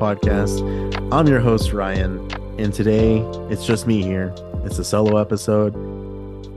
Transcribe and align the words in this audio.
Podcast. 0.00 0.62
I'm 1.12 1.26
your 1.26 1.40
host, 1.40 1.74
Ryan, 1.74 2.26
and 2.58 2.72
today 2.72 3.18
it's 3.50 3.66
just 3.66 3.86
me 3.86 4.02
here. 4.02 4.34
It's 4.64 4.78
a 4.78 4.84
solo 4.84 5.18
episode. 5.18 5.76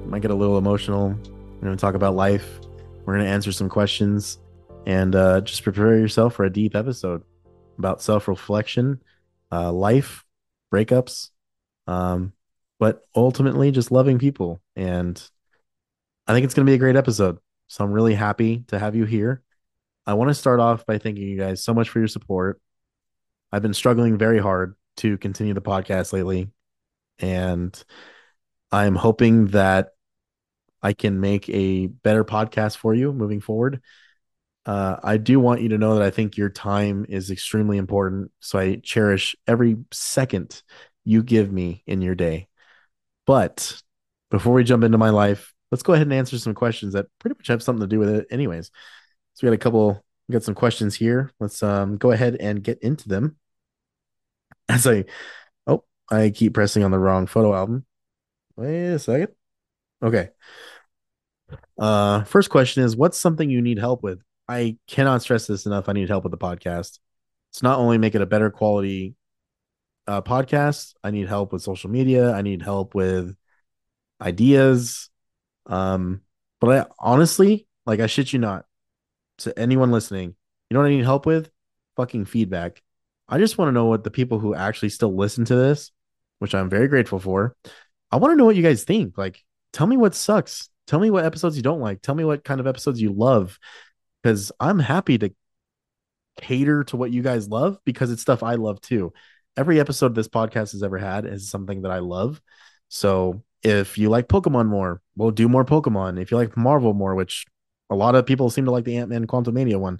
Might 0.08 0.22
get 0.22 0.32
a 0.32 0.36
little 0.36 0.58
emotional. 0.58 1.10
We're 1.10 1.66
going 1.66 1.76
to 1.76 1.82
talk 1.82 1.94
about 1.94 2.16
life. 2.16 2.62
We're 3.04 3.16
going 3.16 3.26
to 3.26 3.32
answer 3.32 3.52
some 3.52 3.68
questions, 3.68 4.40
and 4.86 5.14
uh, 5.14 5.42
just 5.42 5.62
prepare 5.62 5.98
yourself 5.98 6.36
for 6.36 6.46
a 6.46 6.50
deep 6.50 6.74
episode 6.74 7.24
about 7.78 8.02
self 8.02 8.30
reflection, 8.30 9.04
uh, 9.52 9.74
life, 9.74 10.24
breakups, 10.74 11.32
um, 11.86 12.32
but 12.80 13.02
ultimately 13.14 13.72
just 13.72 13.92
loving 13.92 14.20
people. 14.20 14.62
And 14.78 15.22
I 16.28 16.34
think 16.34 16.46
it's 16.46 16.54
going 16.54 16.66
to 16.66 16.70
be 16.70 16.76
a 16.76 16.80
great 16.80 16.96
episode. 16.96 17.40
So 17.68 17.84
I'm 17.84 17.92
really 17.92 18.16
happy 18.16 18.64
to 18.68 18.80
have 18.80 18.96
you 18.96 19.04
here. 19.04 19.42
I 20.06 20.14
want 20.14 20.30
to 20.30 20.34
start 20.34 20.62
off 20.62 20.86
by 20.86 20.98
thanking 20.98 21.28
you 21.28 21.38
guys 21.38 21.62
so 21.62 21.74
much 21.74 21.90
for 21.90 22.00
your 22.00 22.08
support. 22.08 22.62
I've 23.54 23.62
been 23.62 23.76
struggling 23.76 24.18
very 24.18 24.40
hard 24.40 24.76
to 24.98 25.16
continue 25.20 25.54
the 25.54 25.62
podcast 25.62 26.12
lately, 26.12 26.50
and 27.20 27.84
I'm 28.72 28.96
hoping 28.96 29.50
that 29.50 29.90
I 30.82 30.94
can 30.94 31.20
make 31.20 31.48
a 31.50 31.86
better 31.86 32.26
podcast 32.26 32.78
for 32.78 32.96
you 32.96 33.14
moving 33.14 33.42
forward. 33.42 33.80
Uh, 34.66 34.96
I 35.04 35.18
do 35.18 35.40
want 35.40 35.62
you 35.62 35.70
to 35.70 35.78
know 35.78 35.94
that 35.94 36.04
I 36.04 36.10
think 36.10 36.36
your 36.36 36.50
time 36.50 37.06
is 37.08 37.30
extremely 37.30 37.78
important. 37.78 38.32
So 38.40 38.58
I 38.58 38.78
cherish 38.78 39.36
every 39.46 39.78
second 39.92 40.64
you 41.06 41.22
give 41.22 41.52
me 41.52 41.84
in 41.86 42.02
your 42.02 42.16
day. 42.16 42.48
But 43.28 43.80
before 44.32 44.54
we 44.54 44.64
jump 44.64 44.84
into 44.84 44.98
my 44.98 45.12
life, 45.12 45.54
let's 45.70 45.84
go 45.84 45.94
ahead 45.94 46.08
and 46.08 46.14
answer 46.14 46.40
some 46.40 46.56
questions 46.56 46.94
that 46.94 47.06
pretty 47.20 47.36
much 47.38 47.50
have 47.50 47.62
something 47.62 47.82
to 47.82 47.88
do 47.88 48.00
with 48.00 48.10
it, 48.10 48.26
anyways. 48.32 48.72
So 49.36 49.46
we 49.46 49.52
got 49.52 49.62
a 49.62 49.64
couple, 49.64 50.04
we 50.28 50.34
got 50.34 50.42
some 50.42 50.56
questions 50.56 50.96
here. 50.96 51.32
Let's 51.40 51.62
um 51.62 51.98
go 51.98 52.10
ahead 52.10 52.38
and 52.40 52.64
get 52.64 52.80
into 52.82 53.08
them. 53.08 53.38
As 54.70 54.88
I, 54.88 55.06
oh, 55.68 55.84
I 56.10 56.30
keep 56.30 56.54
pressing 56.54 56.84
on 56.84 56.92
the 56.92 57.00
wrong 57.00 57.28
photo 57.28 57.54
album. 57.54 57.86
Wait 58.56 58.88
a 58.88 59.00
second. 59.00 59.30
Okay. 60.02 60.30
Uh, 61.78 62.24
first 62.24 62.50
question 62.50 62.84
is, 62.84 62.96
what's 62.96 63.18
something 63.18 63.50
you 63.50 63.62
need 63.62 63.80
help 63.80 64.04
with? 64.04 64.22
I 64.48 64.78
cannot 64.88 65.22
stress 65.22 65.48
this 65.48 65.66
enough. 65.66 65.90
I 65.90 65.94
need 65.94 66.10
help 66.10 66.24
with 66.24 66.32
the 66.32 66.38
podcast. 66.38 67.00
It's 67.52 67.64
not 67.64 67.80
only 67.80 67.98
make 67.98 68.16
it 68.16 68.22
a 68.22 68.26
better 68.26 68.50
quality 68.50 69.16
uh, 70.08 70.22
podcast. 70.22 70.94
I 71.04 71.12
need 71.12 71.28
help 71.28 71.54
with 71.54 71.62
social 71.62 71.90
media. 71.90 72.32
I 72.34 72.42
need 72.42 72.62
help 72.62 72.96
with 72.96 73.36
ideas. 74.22 75.10
Um, 75.66 76.22
but 76.60 76.70
I 76.70 76.86
honestly, 77.00 77.68
like, 77.86 78.00
I 78.00 78.08
shit 78.08 78.34
you 78.34 78.40
not, 78.40 78.66
to 79.40 79.58
anyone 79.58 79.92
listening, 79.92 80.36
you 80.70 80.74
know 80.74 80.82
what 80.82 80.88
I 80.88 80.96
need 80.96 81.06
help 81.06 81.26
with? 81.26 81.50
Fucking 81.96 82.26
feedback. 82.26 82.82
I 83.28 83.38
just 83.38 83.58
want 83.58 83.70
to 83.70 83.74
know 83.74 83.86
what 83.86 84.04
the 84.04 84.12
people 84.12 84.40
who 84.40 84.54
actually 84.54 84.90
still 84.90 85.16
listen 85.16 85.46
to 85.46 85.56
this, 85.56 85.92
which 86.40 86.54
I'm 86.54 86.70
very 86.70 86.88
grateful 86.88 87.20
for. 87.20 87.56
I 88.12 88.18
want 88.18 88.32
to 88.32 88.36
know 88.36 88.46
what 88.46 88.56
you 88.56 88.64
guys 88.64 88.84
think. 88.84 89.18
Like, 89.18 89.44
tell 89.72 89.88
me 89.88 89.98
what 89.98 90.16
sucks. 90.16 90.70
Tell 90.88 91.00
me 91.00 91.10
what 91.10 91.26
episodes 91.26 91.56
you 91.56 91.64
don't 91.64 91.80
like. 91.80 92.02
Tell 92.02 92.16
me 92.16 92.26
what 92.26 92.44
kind 92.44 92.60
of 92.60 92.68
episodes 92.68 93.02
you 93.02 93.12
love. 93.12 93.58
Because 94.22 94.52
I'm 94.60 94.80
happy 94.80 95.18
to 95.18 95.34
cater 96.38 96.84
to 96.86 96.98
what 96.98 97.12
you 97.12 97.22
guys 97.22 97.48
love 97.48 97.78
because 97.86 98.12
it's 98.12 98.22
stuff 98.22 98.44
I 98.44 98.56
love 98.56 98.82
too. 98.82 99.14
Every 99.56 99.80
episode 99.80 100.16
this 100.16 100.28
podcast 100.28 100.72
has 100.72 100.84
ever 100.84 100.98
had 100.98 101.26
is 101.26 101.50
something 101.50 101.84
that 101.84 101.92
I 101.92 102.00
love. 102.00 102.42
So 102.90 103.44
if 103.62 103.98
you 103.98 104.10
like 104.10 104.28
Pokemon 104.28 104.68
more, 104.68 105.02
we'll 105.16 105.32
do 105.32 105.48
more 105.48 105.66
Pokemon. 105.66 106.22
If 106.22 106.32
you 106.32 106.38
like 106.38 106.58
Marvel 106.58 106.94
more, 106.94 107.16
which 107.16 107.46
a 107.90 107.96
lot 107.96 108.16
of 108.16 108.26
people 108.26 108.50
seem 108.50 108.66
to 108.66 108.72
like 108.72 108.84
the 108.84 108.98
Ant 108.98 109.10
Man 109.10 109.28
Quantumania 109.28 109.80
one. 109.80 110.00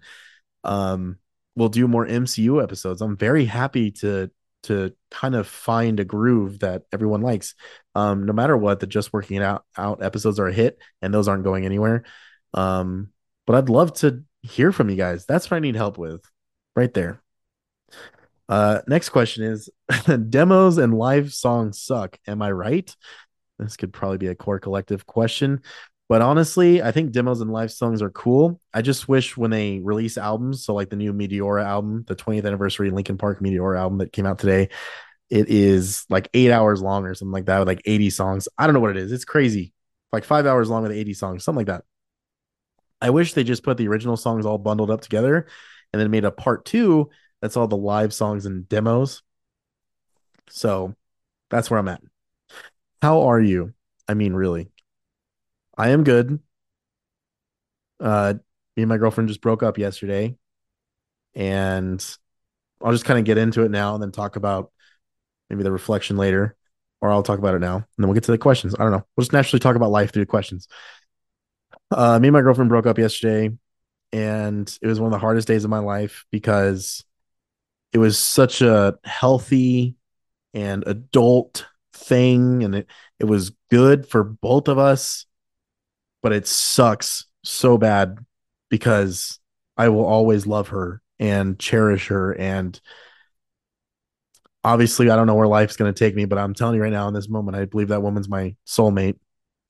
Um, 0.64 1.18
we'll 1.56 1.70
do 1.70 1.88
more 1.88 2.06
MCU 2.06 2.62
episodes. 2.62 3.02
I'm 3.02 3.18
very 3.18 3.46
happy 3.46 3.92
to 3.92 4.32
to 4.64 4.94
kind 5.12 5.36
of 5.36 5.46
find 5.46 6.00
a 6.00 6.06
groove 6.06 6.60
that 6.60 6.84
everyone 6.94 7.22
likes. 7.22 7.54
Um, 7.96 8.26
no 8.26 8.32
matter 8.32 8.56
what, 8.56 8.80
the 8.80 8.88
just 8.88 9.12
working 9.12 9.38
it 9.38 9.44
out 9.44 9.66
out 9.78 10.02
episodes 10.02 10.40
are 10.40 10.48
a 10.48 10.54
hit, 10.54 10.78
and 11.02 11.14
those 11.14 11.28
aren't 11.28 11.44
going 11.44 11.66
anywhere. 11.66 12.04
Um, 12.54 13.10
but 13.46 13.56
I'd 13.56 13.70
love 13.70 13.94
to 13.96 14.24
hear 14.42 14.72
from 14.72 14.90
you 14.90 14.96
guys. 14.96 15.26
That's 15.26 15.50
what 15.50 15.58
I 15.58 15.60
need 15.60 15.76
help 15.76 15.98
with, 15.98 16.24
right 16.76 16.94
there. 16.94 17.22
Uh, 18.50 18.82
next 18.88 19.10
question 19.10 19.44
is 19.44 19.70
demos 20.30 20.78
and 20.78 20.94
live 20.94 21.34
songs 21.34 21.82
suck. 21.82 22.18
Am 22.28 22.42
I 22.42 22.52
right? 22.52 22.94
This 23.60 23.78
could 23.78 23.94
probably 23.94 24.18
be 24.18 24.28
a 24.28 24.36
core 24.36 24.60
collective 24.60 25.06
question. 25.06 25.62
But 26.10 26.22
honestly, 26.22 26.82
I 26.82 26.92
think 26.92 27.12
demos 27.12 27.42
and 27.42 27.52
live 27.52 27.72
songs 27.72 28.02
are 28.02 28.10
cool. 28.10 28.60
I 28.74 28.82
just 28.82 29.08
wish 29.08 29.38
when 29.38 29.52
they 29.52 29.80
release 29.80 30.18
albums, 30.18 30.66
so 30.66 30.74
like 30.74 30.90
the 30.90 30.96
new 30.96 31.14
Meteora 31.14 31.64
album, 31.64 32.04
the 32.08 32.16
20th 32.16 32.46
anniversary 32.46 32.92
Linkin 32.92 33.18
Park 33.18 33.40
Meteora 33.40 33.80
album 33.80 34.00
that 34.00 34.12
came 34.12 34.26
out 34.26 34.40
today, 34.40 34.70
it 35.30 35.50
is 35.50 36.06
like 36.10 36.30
eight 36.34 36.52
hours 36.52 36.82
long 36.82 37.06
or 37.06 37.16
something 37.16 37.32
like 37.32 37.46
that 37.46 37.60
with 37.60 37.68
like 37.68 37.82
80 37.86 38.10
songs. 38.10 38.48
I 38.58 38.68
don't 38.68 38.74
know 38.74 38.80
what 38.82 38.92
it 38.92 38.98
is. 38.98 39.12
It's 39.12 39.26
crazy. 39.26 39.74
Like 40.12 40.26
five 40.26 40.46
hours 40.46 40.70
long 40.70 40.84
with 40.84 40.92
80 40.92 41.14
songs, 41.14 41.44
something 41.44 41.66
like 41.66 41.68
that. 41.68 41.86
I 43.02 43.10
wish 43.10 43.34
they 43.34 43.44
just 43.44 43.64
put 43.64 43.78
the 43.78 43.88
original 43.88 44.18
songs 44.18 44.46
all 44.46 44.58
bundled 44.58 44.92
up 44.92 45.02
together 45.02 45.48
and 45.92 46.02
then 46.02 46.12
made 46.12 46.26
a 46.26 46.32
part 46.32 46.66
two 46.66 47.10
that's 47.44 47.58
all 47.58 47.68
the 47.68 47.76
live 47.76 48.14
songs 48.14 48.46
and 48.46 48.70
demos. 48.70 49.22
So 50.50 50.96
that's 51.50 51.70
where 51.70 51.78
I'm 51.78 51.90
at. 51.90 52.02
How 53.02 53.24
are 53.24 53.42
you? 53.42 53.74
I 54.08 54.14
mean, 54.14 54.32
really. 54.32 54.70
I 55.78 55.90
am 55.90 56.04
good. 56.04 56.40
Uh, 58.00 58.36
me 58.76 58.84
and 58.84 58.90
my 58.90 58.98
girlfriend 58.98 59.30
just 59.30 59.42
broke 59.42 59.64
up 59.64 59.78
yesterday, 59.78 60.36
and 61.36 62.04
I'll 62.82 62.92
just 62.92 63.06
kind 63.06 63.20
of 63.20 63.26
get 63.26 63.38
into 63.38 63.64
it 63.64 63.72
now 63.72 63.94
and 63.94 64.04
then 64.04 64.12
talk 64.12 64.36
about 64.36 64.72
maybe 65.50 65.64
the 65.64 65.72
reflection 65.72 66.18
later, 66.18 66.56
or 67.02 67.12
I'll 67.12 67.24
talk 67.24 67.40
about 67.40 67.56
it 67.56 67.60
now 67.60 67.76
and 67.76 67.86
then 67.98 68.08
we'll 68.08 68.16
get 68.16 68.24
to 68.26 68.32
the 68.32 68.38
questions. 68.38 68.76
I 68.76 68.84
don't 68.84 68.92
know. 68.92 69.06
We'll 69.16 69.24
just 69.24 69.34
naturally 69.34 69.60
talk 69.60 69.76
about 69.76 69.92
life 69.92 70.12
through 70.12 70.24
the 70.24 70.28
questions. 70.28 70.68
Uh, 71.92 72.20
me 72.20 72.30
and 72.30 72.34
my 72.34 72.42
girlfriend 72.42 72.70
broke 72.70 72.88
up 72.88 72.98
yesterday, 72.98 73.52
and 74.12 74.80
it 74.82 74.88
was 74.88 75.00
one 75.00 75.08
of 75.08 75.12
the 75.12 75.20
hardest 75.20 75.48
days 75.48 75.64
of 75.64 75.70
my 75.70 75.80
life 75.80 76.26
because 76.32 77.04
it 77.92 77.98
was 78.00 78.18
such 78.18 78.62
a 78.62 78.98
healthy 79.04 79.96
and 80.54 80.84
adult 80.88 81.66
thing, 81.94 82.64
and 82.64 82.76
it 82.76 82.88
it 83.20 83.26
was 83.26 83.52
good 83.70 84.08
for 84.08 84.24
both 84.24 84.68
of 84.68 84.78
us 84.78 85.26
but 86.24 86.32
it 86.32 86.48
sucks 86.48 87.26
so 87.44 87.78
bad 87.78 88.18
because 88.70 89.40
I 89.78 89.90
will 89.90 90.06
always 90.06 90.48
love 90.48 90.70
her 90.70 91.02
and 91.20 91.60
cherish 91.60 92.08
her. 92.08 92.32
And 92.32 92.80
obviously, 94.64 95.10
I 95.10 95.16
don't 95.16 95.28
know 95.28 95.36
where 95.36 95.48
life's 95.48 95.76
going 95.76 95.94
to 95.94 95.98
take 95.98 96.16
me, 96.16 96.26
but 96.26 96.40
I'm 96.40 96.56
telling 96.56 96.76
you 96.76 96.82
right 96.82 96.92
now, 96.92 97.08
in 97.08 97.14
this 97.14 97.30
moment, 97.30 97.58
I 97.58 97.66
believe 97.66 97.90
that 97.90 98.02
woman's 98.02 98.30
my 98.30 98.56
soulmate. 98.66 99.20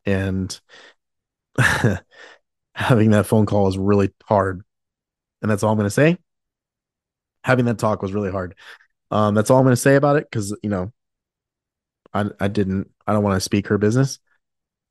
And 0.05 0.57
having 2.75 3.11
that 3.11 3.25
phone 3.25 3.45
call 3.45 3.67
is 3.67 3.77
really 3.77 4.13
hard. 4.25 4.61
And 5.41 5.49
that's 5.49 5.63
all 5.63 5.71
I'm 5.71 5.77
going 5.77 5.87
to 5.87 5.91
say. 5.91 6.17
Having 7.43 7.65
that 7.65 7.79
talk 7.79 8.01
was 8.01 8.13
really 8.13 8.31
hard. 8.31 8.55
Um, 9.11 9.35
that's 9.35 9.49
all 9.49 9.57
I'm 9.57 9.65
going 9.65 9.73
to 9.73 9.81
say 9.81 9.95
about 9.95 10.15
it 10.15 10.27
because, 10.29 10.55
you 10.63 10.69
know, 10.69 10.93
I, 12.13 12.25
I 12.39 12.47
didn't, 12.47 12.89
I 13.05 13.13
don't 13.13 13.23
want 13.23 13.35
to 13.35 13.41
speak 13.41 13.67
her 13.67 13.77
business. 13.77 14.19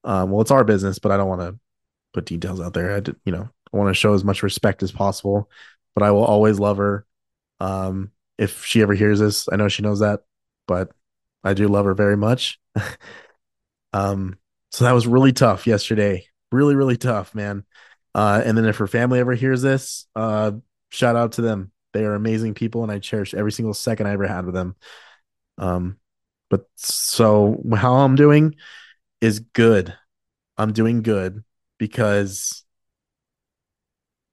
Um, 0.05 0.31
well, 0.31 0.41
it's 0.41 0.51
our 0.51 0.65
business, 0.65 0.99
but 0.99 1.13
I 1.13 1.17
don't 1.17 1.29
want 1.29 1.41
to 1.41 1.59
put 2.13 2.27
details 2.27 2.61
out 2.61 2.75
there. 2.75 2.97
I 2.97 3.01
did, 3.01 3.17
you 3.25 3.33
know, 3.33 3.49
I 3.73 3.77
want 3.77 3.89
to 3.91 3.99
show 3.99 4.15
as 4.15 4.25
much 4.25 4.43
respect 4.43 4.83
as 4.83 4.93
possible, 4.93 5.51
but 5.95 6.03
I 6.03 6.11
will 6.11 6.25
always 6.25 6.59
love 6.59 6.79
her. 6.79 7.07
Um, 7.61 8.11
if 8.39 8.65
she 8.65 8.83
ever 8.83 8.95
hears 8.95 9.21
this, 9.21 9.49
I 9.51 9.57
know 9.57 9.69
she 9.69 9.83
knows 9.83 10.01
that, 10.01 10.21
but 10.67 10.91
I 11.45 11.55
do 11.55 11.69
love 11.69 11.85
her 11.87 11.95
very 11.95 12.17
much. 12.17 12.61
um, 13.93 14.39
so 14.71 14.85
that 14.85 14.93
was 14.93 15.07
really 15.07 15.33
tough 15.33 15.67
yesterday. 15.67 16.27
Really, 16.51 16.75
really 16.75 16.97
tough, 16.97 17.35
man. 17.35 17.65
Uh, 18.15 18.43
and 18.45 18.57
then 18.57 18.67
if 18.67 18.77
her 18.77 18.87
family 18.87 19.21
ever 19.21 19.35
hears 19.35 19.63
this, 19.63 20.07
uh, 20.17 20.53
shout 20.91 21.17
out 21.17 21.33
to 21.33 21.43
them. 21.43 21.73
They 21.93 22.05
are 22.05 22.15
amazing 22.15 22.55
people, 22.55 22.83
and 22.83 22.91
I 22.91 22.99
cherish 22.99 23.35
every 23.35 23.53
single 23.53 23.75
second 23.75 24.07
I 24.07 24.13
ever 24.13 24.27
had 24.27 24.47
with 24.47 24.55
them. 24.55 24.77
Um, 25.59 25.99
but 26.51 26.67
so 26.77 27.63
how 27.75 27.97
I'm 27.97 28.17
doing 28.17 28.57
is 29.23 29.39
good. 29.41 29.95
I'm 30.59 30.75
doing 30.75 31.01
good 31.01 31.43
because 31.79 32.65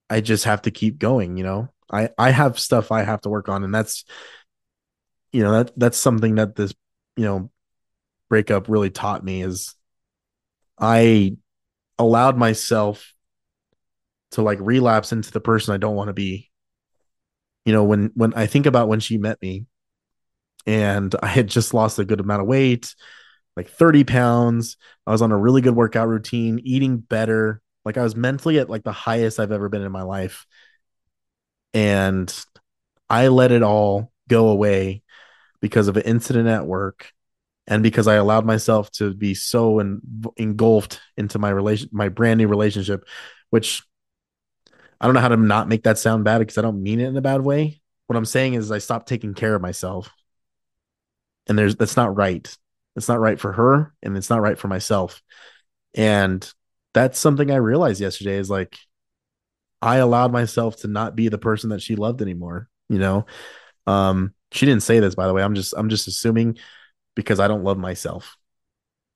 I 0.10 0.20
just 0.20 0.44
have 0.44 0.64
to 0.64 0.72
keep 0.72 1.00
going, 1.00 1.38
you 1.38 1.44
know. 1.44 1.70
I 1.92 2.10
I 2.18 2.32
have 2.32 2.60
stuff 2.60 2.92
I 2.92 3.04
have 3.04 3.22
to 3.22 3.30
work 3.30 3.50
on 3.50 3.64
and 3.64 3.74
that's 3.74 4.04
you 5.32 5.44
know 5.44 5.52
that 5.54 5.72
that's 5.78 5.98
something 5.98 6.36
that 6.36 6.56
this 6.56 6.74
you 7.16 7.26
know 7.26 7.50
breakup 8.30 8.70
really 8.70 8.90
taught 8.90 9.24
me 9.24 9.42
is 9.42 9.76
I 10.80 11.38
allowed 11.98 12.38
myself 12.38 13.14
to 14.32 14.42
like 14.42 14.60
relapse 14.62 15.12
into 15.12 15.32
the 15.32 15.40
person 15.40 15.74
I 15.74 15.78
don't 15.78 15.96
want 15.96 16.10
to 16.10 16.14
be. 16.14 16.50
You 17.66 17.74
know, 17.74 17.84
when 17.84 18.12
when 18.16 18.34
I 18.34 18.46
think 18.46 18.66
about 18.66 18.88
when 18.88 19.00
she 19.00 19.18
met 19.18 19.42
me 19.42 19.66
and 20.66 21.14
I 21.22 21.28
had 21.28 21.48
just 21.48 21.74
lost 21.74 22.00
a 22.00 22.06
good 22.06 22.20
amount 22.20 22.42
of 22.42 22.48
weight, 22.48 22.96
like 23.60 23.70
30 23.70 24.06
pounds. 24.06 24.78
I 25.06 25.12
was 25.12 25.22
on 25.22 25.34
a 25.34 25.38
really 25.38 25.60
good 25.60 25.76
workout 25.76 26.08
routine, 26.08 26.62
eating 26.64 26.98
better. 26.98 27.62
Like 27.84 27.98
I 27.98 28.04
was 28.04 28.16
mentally 28.16 28.58
at 28.58 28.70
like 28.70 28.84
the 28.84 28.94
highest 28.94 29.38
I've 29.38 29.52
ever 29.52 29.68
been 29.68 29.82
in 29.82 29.92
my 29.92 30.04
life. 30.04 30.46
And 31.74 32.34
I 33.10 33.28
let 33.28 33.52
it 33.52 33.62
all 33.62 34.14
go 34.30 34.48
away 34.48 35.04
because 35.60 35.90
of 35.90 35.98
an 35.98 36.04
incident 36.04 36.48
at 36.48 36.66
work 36.66 37.12
and 37.68 37.84
because 37.84 38.08
I 38.08 38.16
allowed 38.16 38.46
myself 38.46 38.92
to 38.94 39.14
be 39.14 39.34
so 39.34 39.80
en- 39.80 40.02
engulfed 40.38 41.02
into 41.18 41.38
my 41.38 41.50
relation 41.50 41.90
my 41.92 42.08
brand 42.08 42.38
new 42.38 42.48
relationship 42.48 43.04
which 43.50 43.84
I 45.02 45.06
don't 45.06 45.16
know 45.16 45.22
how 45.22 45.28
to 45.28 45.38
not 45.38 45.68
make 45.68 45.84
that 45.84 45.98
sound 45.98 46.24
bad 46.24 46.40
because 46.40 46.58
I 46.58 46.62
don't 46.62 46.82
mean 46.82 47.02
it 47.02 47.08
in 47.08 47.18
a 47.18 47.22
bad 47.22 47.42
way. 47.42 47.82
What 48.08 48.16
I'm 48.16 48.26
saying 48.26 48.54
is 48.54 48.72
I 48.72 48.78
stopped 48.78 49.08
taking 49.08 49.34
care 49.34 49.56
of 49.56 49.62
myself. 49.62 50.10
And 51.48 51.58
there's 51.58 51.76
that's 51.76 51.98
not 51.98 52.16
right. 52.16 52.56
It's 52.96 53.08
not 53.08 53.20
right 53.20 53.40
for 53.40 53.52
her 53.54 53.94
and 54.04 54.18
it's 54.18 54.30
not 54.30 54.42
right 54.42 54.58
for 54.58 54.68
myself. 54.68 55.22
And 55.94 56.52
that's 56.94 57.20
something 57.20 57.52
I 57.52 57.58
realized 57.58 58.02
yesterday 58.02 58.36
is 58.38 58.50
like 58.50 58.78
I 59.82 59.98
allowed 59.98 60.32
myself 60.32 60.78
to 60.78 60.88
not 60.88 61.16
be 61.16 61.30
the 61.30 61.38
person 61.38 61.70
that 61.70 61.82
she 61.82 61.96
loved 61.96 62.22
anymore, 62.22 62.68
you 62.90 63.00
know. 63.00 63.26
Um 63.88 64.34
she 64.52 64.66
didn't 64.66 64.84
say 64.84 65.00
this 65.00 65.16
by 65.16 65.28
the 65.28 65.34
way. 65.34 65.44
I'm 65.44 65.56
just 65.56 65.74
I'm 65.78 65.90
just 65.90 66.08
assuming 66.08 66.58
because 67.16 67.40
I 67.40 67.48
don't 67.48 67.64
love 67.64 67.78
myself. 67.78 68.36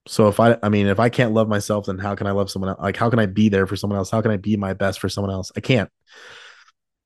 So 0.07 0.27
if 0.27 0.39
I 0.39 0.57
I 0.63 0.69
mean 0.69 0.87
if 0.87 0.99
I 0.99 1.09
can't 1.09 1.33
love 1.33 1.47
myself 1.47 1.85
then 1.85 1.97
how 1.97 2.15
can 2.15 2.27
I 2.27 2.31
love 2.31 2.49
someone 2.51 2.69
else? 2.69 2.79
Like 2.79 2.97
how 2.97 3.09
can 3.09 3.19
I 3.19 3.25
be 3.25 3.49
there 3.49 3.67
for 3.67 3.75
someone 3.75 3.97
else? 3.97 4.09
How 4.09 4.21
can 4.21 4.31
I 4.31 4.37
be 4.37 4.57
my 4.57 4.73
best 4.73 4.99
for 4.99 5.09
someone 5.09 5.31
else? 5.31 5.51
I 5.55 5.59
can't. 5.59 5.89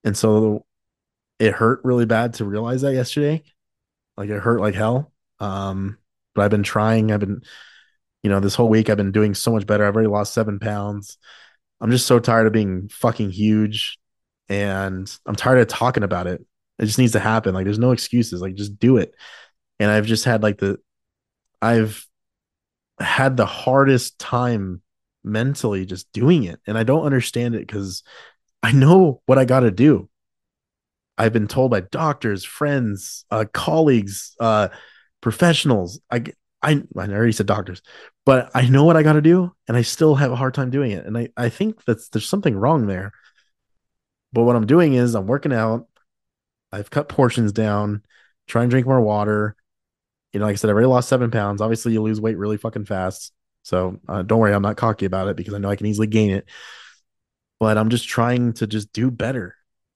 And 0.04 0.16
so 0.16 0.66
it 1.40 1.54
hurt 1.54 1.82
really 1.84 2.06
bad 2.06 2.36
to 2.36 2.46
realize 2.46 2.82
that 2.82 2.94
yesterday. 2.94 3.44
Like 4.16 4.30
it 4.30 4.40
hurt 4.40 4.62
like 4.62 4.76
hell. 4.76 5.12
Um 5.40 5.98
but 6.38 6.46
I've 6.46 6.52
been 6.52 6.64
trying. 6.64 7.12
I've 7.12 7.20
been 7.20 7.42
you 8.24 8.30
know 8.30 8.40
this 8.40 8.56
whole 8.56 8.70
week 8.70 8.90
I've 8.90 8.98
been 8.98 9.12
doing 9.12 9.34
so 9.34 9.52
much 9.52 9.66
better. 9.66 9.86
I've 9.86 9.96
already 9.96 10.08
lost 10.08 10.34
7 10.34 10.60
pounds. 10.60 11.18
I'm 11.82 11.92
just 11.92 12.06
so 12.06 12.20
tired 12.20 12.48
of 12.48 12.54
being 12.54 12.90
fucking 12.90 13.32
huge 13.32 13.98
and 14.50 15.12
I'm 15.26 15.36
tired 15.36 15.60
of 15.60 15.68
talking 15.68 16.04
about 16.04 16.28
it. 16.28 16.46
It 16.80 16.86
just 16.86 17.00
needs 17.00 17.14
to 17.14 17.20
happen. 17.20 17.54
Like 17.54 17.66
there's 17.66 17.80
no 17.80 17.92
excuses. 17.92 18.42
Like 18.42 18.56
just 18.56 18.80
do 18.80 18.98
it. 18.98 19.14
And 19.80 19.90
I've 19.90 20.06
just 20.06 20.26
had 20.26 20.44
like 20.44 20.60
the 20.60 20.78
I've 21.62 22.06
had 23.00 23.36
the 23.36 23.46
hardest 23.46 24.20
time 24.20 24.82
mentally 25.24 25.86
just 25.86 26.12
doing 26.12 26.44
it. 26.44 26.60
And 26.68 26.78
I 26.78 26.84
don't 26.84 27.06
understand 27.06 27.56
it 27.56 27.66
because 27.68 28.04
I 28.62 28.72
know 28.72 29.22
what 29.26 29.40
I 29.40 29.46
got 29.46 29.62
to 29.62 29.72
do. 29.72 30.10
I've 31.18 31.34
been 31.34 31.48
told 31.48 31.72
by 31.72 31.82
doctors, 31.82 32.44
friends, 32.44 33.26
uh, 33.32 33.46
colleagues, 33.52 34.36
uh, 34.40 34.68
professionals. 35.22 36.00
I, 36.12 36.24
I, 36.62 36.84
I 36.96 37.08
already 37.08 37.32
said 37.32 37.46
doctors, 37.46 37.82
but 38.26 38.50
I 38.54 38.68
know 38.68 38.84
what 38.84 38.98
I 38.98 39.04
got 39.04 39.14
to 39.14 39.22
do, 39.22 39.54
and 39.68 39.78
I 39.78 39.82
still 39.84 40.16
have 40.16 40.32
a 40.32 40.36
hard 40.36 40.54
time 40.54 40.70
doing 40.70 40.92
it. 40.92 41.06
And 41.06 41.18
I, 41.18 41.30
I 41.38 41.50
think 41.50 41.84
that's 41.86 42.10
there's 42.10 42.28
something 42.28 42.56
wrong 42.56 42.88
there. 42.88 43.12
But 44.34 44.44
what 44.44 44.56
I'm 44.56 44.68
doing 44.68 44.94
is 44.94 45.16
I'm 45.16 45.28
working 45.28 45.54
out. 45.54 45.88
I've 46.72 46.90
cut 46.90 47.08
portions 47.08 47.54
down, 47.54 48.04
try 48.48 48.62
and 48.64 48.70
drink 48.70 48.86
more 48.86 49.02
water, 49.02 49.56
you 50.34 50.40
know, 50.40 50.46
like 50.46 50.54
I 50.54 50.58
said, 50.58 50.70
I 50.70 50.74
already 50.74 50.88
lost 50.88 51.10
seven 51.10 51.32
pounds. 51.32 51.62
Obviously, 51.62 51.94
you 51.94 52.02
lose 52.02 52.22
weight 52.22 52.38
really 52.38 52.58
fucking 52.58 52.86
fast. 52.86 53.34
So 53.64 54.00
uh, 54.08 54.22
don't 54.22 54.40
worry, 54.40 54.54
I'm 54.54 54.62
not 54.62 54.78
cocky 54.78 55.06
about 55.06 55.28
it 55.30 55.36
because 55.36 55.54
I 55.54 55.58
know 55.58 55.70
I 55.70 55.76
can 55.76 55.88
easily 55.88 56.08
gain 56.08 56.32
it. 56.32 56.48
But 57.60 57.78
I'm 57.78 57.90
just 57.90 58.08
trying 58.08 58.54
to 58.54 58.68
just 58.68 58.94
do 58.94 59.10
better. 59.10 59.56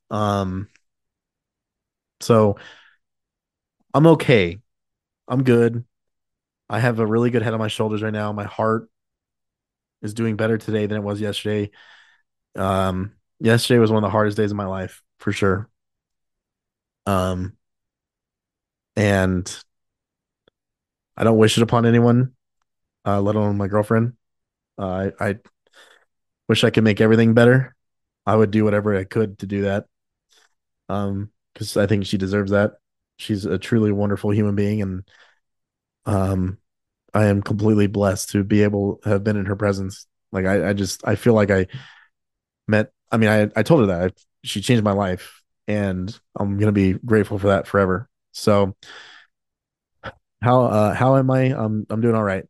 Um, 0.10 0.68
so 2.22 2.58
I'm 3.94 4.08
okay. 4.08 4.61
I'm 5.32 5.44
good. 5.44 5.86
I 6.70 6.80
have 6.80 7.00
a 7.00 7.06
really 7.06 7.30
good 7.30 7.42
head 7.42 7.54
on 7.54 7.60
my 7.60 7.70
shoulders 7.70 8.04
right 8.04 8.12
now. 8.12 8.34
My 8.34 8.44
heart 8.44 8.90
is 10.02 10.14
doing 10.14 10.36
better 10.36 10.58
today 10.58 10.88
than 10.88 10.98
it 10.98 11.04
was 11.04 11.22
yesterday. 11.22 11.72
Um, 12.56 13.14
yesterday 13.40 13.80
was 13.80 13.92
one 13.92 14.04
of 14.04 14.08
the 14.08 14.12
hardest 14.12 14.36
days 14.36 14.52
of 14.52 14.58
my 14.58 14.66
life 14.66 15.02
for 15.20 15.32
sure. 15.32 15.70
Um, 17.06 17.56
and 18.98 19.64
I 21.16 21.24
don't 21.24 21.38
wish 21.38 21.58
it 21.58 21.64
upon 21.64 21.86
anyone, 21.86 22.34
uh, 23.06 23.22
let 23.22 23.36
alone 23.36 23.58
my 23.58 23.68
girlfriend. 23.68 24.14
Uh, 24.78 25.12
I, 25.18 25.30
I 25.30 25.36
wish 26.50 26.66
I 26.66 26.72
could 26.72 26.84
make 26.84 27.00
everything 27.00 27.34
better. 27.34 27.74
I 28.26 28.36
would 28.36 28.52
do 28.52 28.66
whatever 28.66 28.98
I 28.98 29.06
could 29.06 29.40
to 29.40 29.46
do 29.46 29.62
that. 29.62 29.86
Um, 30.90 31.32
because 31.54 31.78
I 31.78 31.88
think 31.88 32.06
she 32.06 32.18
deserves 32.18 32.52
that. 32.52 32.81
She's 33.22 33.46
a 33.46 33.58
truly 33.58 33.92
wonderful 33.92 34.32
human 34.32 34.56
being, 34.56 34.82
and 34.82 35.04
um, 36.06 36.58
I 37.14 37.26
am 37.26 37.42
completely 37.42 37.88
blessed 37.88 38.32
to 38.32 38.44
be 38.44 38.64
able 38.64 38.98
to 38.98 39.10
have 39.10 39.24
been 39.26 39.38
in 39.38 39.46
her 39.48 39.56
presence. 39.56 40.08
Like 40.32 40.46
I, 40.46 40.70
I 40.70 40.74
just 40.74 41.08
I 41.08 41.16
feel 41.16 41.34
like 41.34 41.52
I 41.52 41.68
met. 42.68 42.92
I 43.12 43.18
mean, 43.18 43.30
I 43.30 43.50
I 43.56 43.64
told 43.64 43.82
her 43.82 43.88
that 43.88 44.14
she 44.44 44.62
changed 44.62 44.84
my 44.84 44.94
life, 44.94 45.42
and 45.68 46.18
I'm 46.38 46.58
gonna 46.58 46.72
be 46.72 46.94
grateful 46.94 47.38
for 47.40 47.48
that 47.48 47.68
forever. 47.68 48.10
So 48.32 48.76
how 50.42 50.64
uh 50.66 50.94
how 50.94 51.16
am 51.18 51.30
I? 51.32 51.52
Um 51.52 51.86
I'm 51.90 52.02
doing 52.02 52.16
all 52.16 52.24
right. 52.24 52.46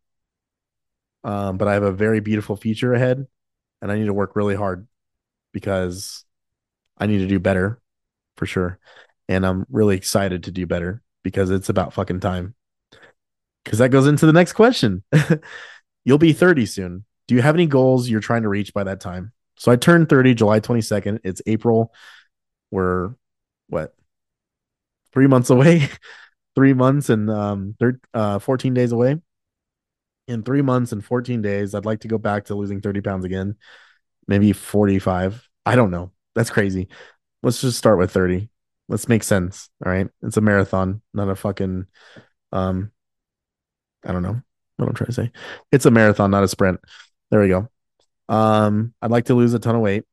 Um, 1.24 1.56
but 1.56 1.68
I 1.68 1.74
have 1.74 1.82
a 1.84 1.92
very 1.92 2.20
beautiful 2.20 2.56
future 2.56 2.94
ahead 2.94 3.26
and 3.82 3.92
I 3.92 3.98
need 3.98 4.06
to 4.06 4.14
work 4.14 4.36
really 4.36 4.54
hard 4.56 4.88
because 5.52 6.24
I 6.98 7.06
need 7.06 7.18
to 7.18 7.28
do 7.28 7.40
better 7.40 7.80
for 8.36 8.46
sure. 8.46 8.78
And 9.28 9.46
I'm 9.46 9.66
really 9.70 9.96
excited 9.96 10.44
to 10.44 10.50
do 10.50 10.66
better 10.66 11.02
because 11.22 11.50
it's 11.50 11.68
about 11.68 11.94
fucking 11.94 12.20
time. 12.20 12.54
Cause 13.64 13.78
that 13.78 13.90
goes 13.90 14.08
into 14.08 14.26
the 14.26 14.32
next 14.32 14.54
question. 14.54 15.04
You'll 16.04 16.18
be 16.18 16.32
30 16.32 16.66
soon. 16.66 17.04
Do 17.28 17.36
you 17.36 17.42
have 17.42 17.54
any 17.54 17.66
goals 17.66 18.08
you're 18.08 18.20
trying 18.20 18.42
to 18.42 18.48
reach 18.48 18.74
by 18.74 18.84
that 18.84 19.00
time? 19.00 19.32
So 19.56 19.70
I 19.70 19.76
turned 19.76 20.08
30 20.08 20.34
July 20.34 20.58
22nd. 20.58 21.20
It's 21.22 21.40
April. 21.46 21.92
We're 22.72 23.14
what? 23.68 23.94
Three 25.12 25.28
months 25.28 25.50
away. 25.50 25.88
three 26.54 26.74
months 26.74 27.08
and 27.08 27.30
um, 27.30 27.74
thir- 27.78 28.00
uh, 28.12 28.38
14 28.38 28.74
days 28.74 28.92
away. 28.92 29.16
In 30.28 30.42
three 30.42 30.62
months 30.62 30.92
and 30.92 31.04
14 31.04 31.42
days, 31.42 31.74
I'd 31.74 31.84
like 31.84 32.00
to 32.00 32.08
go 32.08 32.18
back 32.18 32.46
to 32.46 32.54
losing 32.54 32.80
30 32.80 33.00
pounds 33.00 33.24
again, 33.24 33.56
maybe 34.28 34.52
45. 34.52 35.48
I 35.66 35.76
don't 35.76 35.90
know. 35.90 36.12
That's 36.34 36.50
crazy. 36.50 36.88
Let's 37.42 37.60
just 37.60 37.78
start 37.78 37.98
with 37.98 38.12
30. 38.12 38.48
Let's 38.88 39.08
make 39.08 39.22
sense. 39.22 39.70
All 39.84 39.90
right. 39.90 40.08
It's 40.22 40.36
a 40.36 40.40
marathon, 40.40 41.02
not 41.14 41.28
a 41.28 41.36
fucking, 41.36 41.86
um, 42.52 42.92
I 44.04 44.12
don't 44.12 44.22
know 44.22 44.40
what 44.76 44.88
I'm 44.88 44.94
trying 44.94 45.06
to 45.06 45.12
say. 45.12 45.32
It's 45.70 45.86
a 45.86 45.90
marathon, 45.90 46.30
not 46.30 46.44
a 46.44 46.48
sprint. 46.48 46.80
There 47.30 47.40
we 47.40 47.48
go. 47.48 47.68
Um, 48.28 48.94
I'd 49.00 49.10
like 49.10 49.26
to 49.26 49.34
lose 49.34 49.54
a 49.54 49.58
ton 49.58 49.76
of 49.76 49.80
weight. 49.80 50.04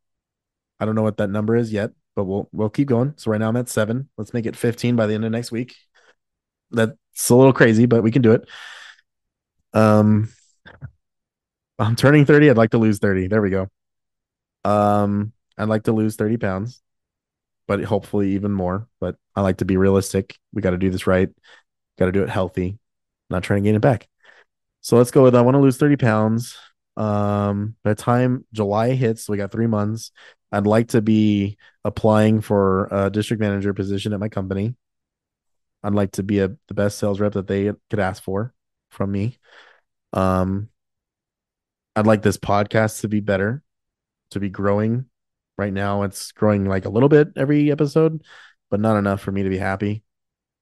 I 0.80 0.86
don't 0.86 0.96
know 0.96 1.04
what 1.04 1.18
that 1.18 1.30
number 1.30 1.56
is 1.56 1.74
yet, 1.74 1.92
but 2.16 2.24
we'll 2.24 2.48
we'll 2.54 2.70
keep 2.70 2.88
going. 2.88 3.14
So 3.18 3.32
right 3.32 3.40
now 3.40 3.50
I'm 3.50 3.58
at 3.58 3.68
seven. 3.68 4.10
Let's 4.18 4.34
make 4.34 4.46
it 4.46 4.56
15 4.56 4.96
by 4.96 5.08
the 5.08 5.14
end 5.14 5.26
of 5.26 5.32
next 5.32 5.52
week 5.52 5.76
that's 6.72 7.30
a 7.30 7.36
little 7.36 7.54
crazy, 7.54 7.86
but 7.86 8.04
we 8.04 8.12
can 8.12 8.22
do 8.22 8.34
it. 8.34 8.48
Um, 9.74 10.30
I'm 11.78 11.96
turning 11.96 12.26
30. 12.26 12.50
I'd 12.50 12.58
like 12.58 12.72
to 12.72 12.78
lose 12.78 13.00
30. 13.00 13.28
There 13.28 13.42
we 13.42 13.50
go. 13.50 13.68
Um, 14.64 15.34
I'd 15.58 15.70
like 15.70 15.84
to 15.84 15.94
lose 15.94 16.16
30 16.16 16.38
pounds, 16.38 16.82
but 17.70 17.84
hopefully 17.84 18.32
even 18.32 18.52
more. 18.52 18.88
But 19.00 19.16
I 19.36 19.42
like 19.42 19.58
to 19.58 19.66
be 19.66 19.78
realistic. 19.78 20.36
We 20.52 20.64
got 20.64 20.72
to 20.72 20.78
do 20.78 20.90
this 20.90 21.06
right. 21.06 21.30
Got 22.00 22.08
to 22.08 22.12
do 22.12 22.24
it 22.24 22.30
healthy. 22.30 22.80
Not 23.30 23.44
trying 23.44 23.62
to 23.62 23.68
gain 23.68 23.76
it 23.76 23.82
back. 23.82 24.08
So 24.82 24.98
let's 24.98 25.12
go 25.12 25.22
with 25.22 25.36
I 25.36 25.42
want 25.42 25.54
to 25.54 25.60
lose 25.60 25.78
30 25.78 25.96
pounds. 25.98 26.58
Um, 26.98 27.76
by 27.84 27.92
the 27.92 28.02
time 28.02 28.44
July 28.54 28.96
hits, 28.96 29.30
we 29.30 29.38
got 29.38 29.52
three 29.52 29.68
months. 29.68 30.12
I'd 30.52 30.66
like 30.66 30.90
to 30.90 31.02
be 31.04 31.58
applying 31.86 32.42
for 32.42 32.88
a 32.90 33.12
district 33.12 33.40
manager 33.40 33.72
position 33.76 34.14
at 34.14 34.20
my 34.20 34.30
company. 34.30 34.76
I'd 35.84 35.94
like 35.94 36.14
to 36.14 36.24
be 36.24 36.40
a 36.40 36.48
the 36.48 36.74
best 36.74 36.98
sales 36.98 37.20
rep 37.20 37.34
that 37.34 37.46
they 37.46 37.72
could 37.92 38.00
ask 38.00 38.24
for 38.24 38.52
from 38.90 39.12
me. 39.12 39.38
Um, 40.12 40.70
I'd 41.96 42.08
like 42.08 42.24
this 42.24 42.38
podcast 42.38 43.02
to 43.02 43.08
be 43.08 43.20
better, 43.20 43.62
to 44.32 44.40
be 44.40 44.50
growing. 44.50 45.06
Right 45.60 45.74
now, 45.74 46.04
it's 46.04 46.32
growing 46.32 46.64
like 46.64 46.86
a 46.86 46.90
little 46.90 47.10
bit 47.10 47.34
every 47.36 47.70
episode, 47.70 48.24
but 48.70 48.80
not 48.80 48.98
enough 48.98 49.20
for 49.20 49.34
me 49.34 49.44
to 49.44 49.50
be 49.50 49.58
happy. 49.58 50.04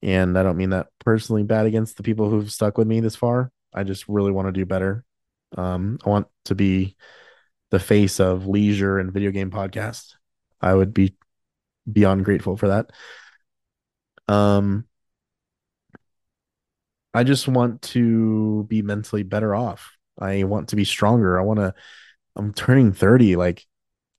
And 0.01 0.36
I 0.36 0.42
don't 0.42 0.58
mean 0.58 0.72
that 0.72 0.88
personally 1.06 1.44
bad 1.44 1.68
against 1.68 1.98
the 1.98 2.04
people 2.04 2.32
who've 2.32 2.51
stuck 2.51 2.80
with 2.80 2.88
me 2.88 3.00
this 3.00 3.16
far. 3.16 3.51
I 3.72 3.84
just 3.84 4.08
really 4.08 4.32
want 4.32 4.48
to 4.48 4.51
do 4.51 4.66
better. 4.66 5.06
Um, 5.56 6.00
I 6.04 6.10
want 6.10 6.27
to 6.46 6.56
be 6.56 6.96
the 7.70 7.77
face 7.77 8.20
of 8.20 8.48
leisure 8.48 8.98
and 8.98 9.13
video 9.13 9.30
game 9.30 9.51
podcast. 9.51 10.16
I 10.60 10.74
would 10.74 10.96
be 10.96 11.16
beyond 11.92 12.25
grateful 12.25 12.58
for 12.58 12.70
that. 12.70 12.89
Um, 14.27 14.86
I 17.13 17.24
just 17.24 17.48
want 17.48 17.84
to 17.84 18.63
be 18.63 18.82
mentally 18.82 19.22
better 19.22 19.54
off. 19.54 19.92
I 20.18 20.44
want 20.46 20.70
to 20.70 20.75
be 20.75 20.86
stronger. 20.86 21.39
I 21.39 21.44
want 21.44 21.60
to, 21.60 21.75
I'm 22.36 22.51
turning 22.51 22.94
30. 22.94 23.36
Like, 23.36 23.63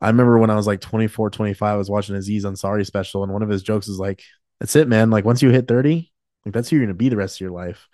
I 0.00 0.08
remember 0.08 0.38
when 0.38 0.50
I 0.50 0.54
was 0.56 0.66
like 0.66 0.80
24, 0.80 1.30
25, 1.30 1.74
I 1.74 1.76
was 1.76 1.90
watching 1.90 2.14
Aziz 2.14 2.44
Ansari 2.44 2.86
special, 2.86 3.22
and 3.24 3.32
one 3.32 3.42
of 3.42 3.48
his 3.48 3.62
jokes 3.62 3.88
is 3.88 3.98
like, 3.98 4.22
That's 4.60 4.76
it, 4.76 4.88
man. 4.88 5.10
Like, 5.10 5.24
once 5.24 5.42
you 5.42 5.50
hit 5.50 5.66
30, 5.68 6.12
like, 6.44 6.54
that's 6.54 6.68
who 6.68 6.76
you're 6.76 6.86
going 6.86 6.94
to 6.94 6.98
be 6.98 7.08
the 7.08 7.16
rest 7.16 7.36
of 7.36 7.40
your 7.40 7.50
life. 7.50 7.88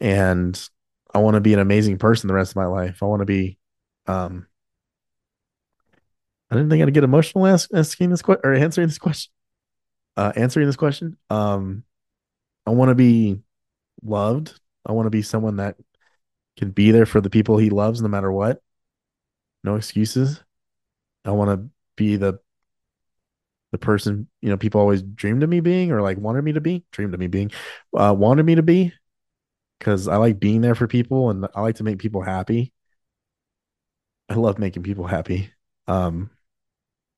And 0.00 0.58
I 1.14 1.18
want 1.18 1.34
to 1.34 1.40
be 1.40 1.54
an 1.54 1.60
amazing 1.60 1.98
person 1.98 2.28
the 2.28 2.34
rest 2.34 2.52
of 2.52 2.56
my 2.56 2.66
life. 2.66 3.02
I 3.02 3.06
want 3.06 3.20
to 3.20 3.26
be, 3.26 3.58
um, 4.06 4.46
I 6.50 6.56
didn't 6.56 6.70
think 6.70 6.82
I'd 6.82 6.92
get 6.92 7.04
emotional 7.04 7.46
asking 7.46 8.10
this 8.10 8.22
question 8.22 8.42
or 8.44 8.54
answering 8.54 8.88
this 8.88 8.98
question. 8.98 9.32
Uh, 10.16 10.32
answering 10.36 10.66
this 10.66 10.76
question. 10.76 11.16
Um, 11.30 11.84
I 12.66 12.70
want 12.70 12.90
to 12.90 12.94
be 12.94 13.40
loved. 14.02 14.60
I 14.84 14.92
want 14.92 15.06
to 15.06 15.10
be 15.10 15.22
someone 15.22 15.56
that 15.56 15.76
can 16.58 16.70
be 16.70 16.90
there 16.90 17.06
for 17.06 17.20
the 17.20 17.30
people 17.30 17.56
he 17.56 17.70
loves 17.70 18.02
no 18.02 18.08
matter 18.08 18.30
what. 18.30 18.60
No 19.64 19.76
excuses. 19.76 20.42
I 21.24 21.30
want 21.30 21.50
to 21.50 21.68
be 21.96 22.16
the 22.16 22.38
the 23.72 23.78
person, 23.78 24.28
you 24.42 24.50
know, 24.50 24.58
people 24.58 24.80
always 24.80 25.02
dreamed 25.02 25.42
of 25.42 25.48
me 25.48 25.60
being 25.60 25.92
or 25.92 26.02
like 26.02 26.18
wanted 26.18 26.44
me 26.44 26.52
to 26.52 26.60
be, 26.60 26.84
dreamed 26.92 27.14
of 27.14 27.20
me 27.20 27.26
being, 27.26 27.50
uh, 27.96 28.14
wanted 28.16 28.44
me 28.44 28.54
to 28.54 28.62
be 28.62 28.92
because 29.78 30.08
I 30.08 30.16
like 30.16 30.38
being 30.38 30.60
there 30.60 30.74
for 30.74 30.86
people 30.86 31.30
and 31.30 31.48
I 31.54 31.62
like 31.62 31.76
to 31.76 31.84
make 31.84 31.98
people 31.98 32.22
happy. 32.22 32.72
I 34.28 34.34
love 34.34 34.58
making 34.58 34.82
people 34.82 35.06
happy. 35.06 35.50
Um, 35.88 36.30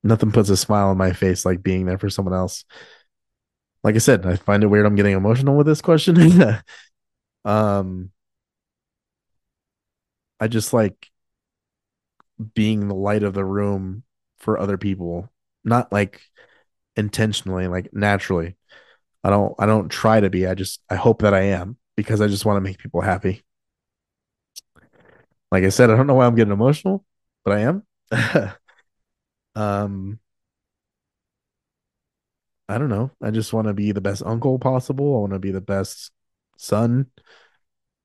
nothing 0.03 0.33
puts 0.33 0.49
a 0.49 0.57
smile 0.57 0.89
on 0.89 0.97
my 0.97 1.13
face 1.13 1.45
like 1.45 1.63
being 1.63 1.87
there 1.87 1.99
for 1.99 2.09
someone 2.09 2.35
else. 2.35 2.65
Like 3.83 3.97
I 3.97 3.99
said, 3.99 4.25
I 4.25 4.37
find 4.37 4.63
it 4.63 4.69
weird 4.69 4.87
I'm 4.87 4.95
getting 4.95 5.15
emotional 5.15 5.57
with 5.57 5.67
this 5.67 5.83
question. 5.83 6.17
um, 7.45 8.11
I 10.41 10.49
just 10.49 10.73
like 10.73 11.11
being 12.55 12.89
the 12.89 12.95
light 12.95 13.23
of 13.23 13.35
the 13.35 13.45
room 13.45 14.03
for 14.39 14.59
other 14.59 14.79
people, 14.79 15.31
not 15.65 15.93
like 15.93 16.21
intentionally, 16.97 17.69
like 17.69 17.93
naturally. 17.93 18.57
I 19.25 19.31
don't 19.31 19.55
I 19.59 19.67
don't 19.67 19.89
try 19.91 20.21
to 20.21 20.31
be. 20.31 20.47
I 20.47 20.55
just 20.55 20.81
I 20.91 20.97
hope 20.97 21.23
that 21.23 21.35
I 21.35 21.43
am 21.43 21.79
because 21.97 22.21
I 22.21 22.29
just 22.29 22.45
want 22.45 22.59
to 22.59 22.61
make 22.63 22.79
people 22.79 23.01
happy. 23.01 23.45
Like 25.51 25.65
I 25.65 25.69
said, 25.69 25.91
I 25.91 25.97
don't 25.97 26.07
know 26.07 26.15
why 26.15 26.27
I'm 26.27 26.35
getting 26.35 26.53
emotional, 26.53 27.05
but 27.45 27.53
I 27.55 27.61
am. 27.61 27.85
um 29.55 30.19
I 32.69 32.79
don't 32.79 32.89
know. 32.89 33.11
I 33.23 33.31
just 33.31 33.53
want 33.53 33.69
to 33.69 33.75
be 33.75 33.93
the 33.93 34.01
best 34.01 34.23
uncle 34.25 34.59
possible. 34.59 35.17
I 35.17 35.21
want 35.21 35.33
to 35.35 35.39
be 35.39 35.51
the 35.53 35.61
best 35.61 36.11
son, 36.57 37.11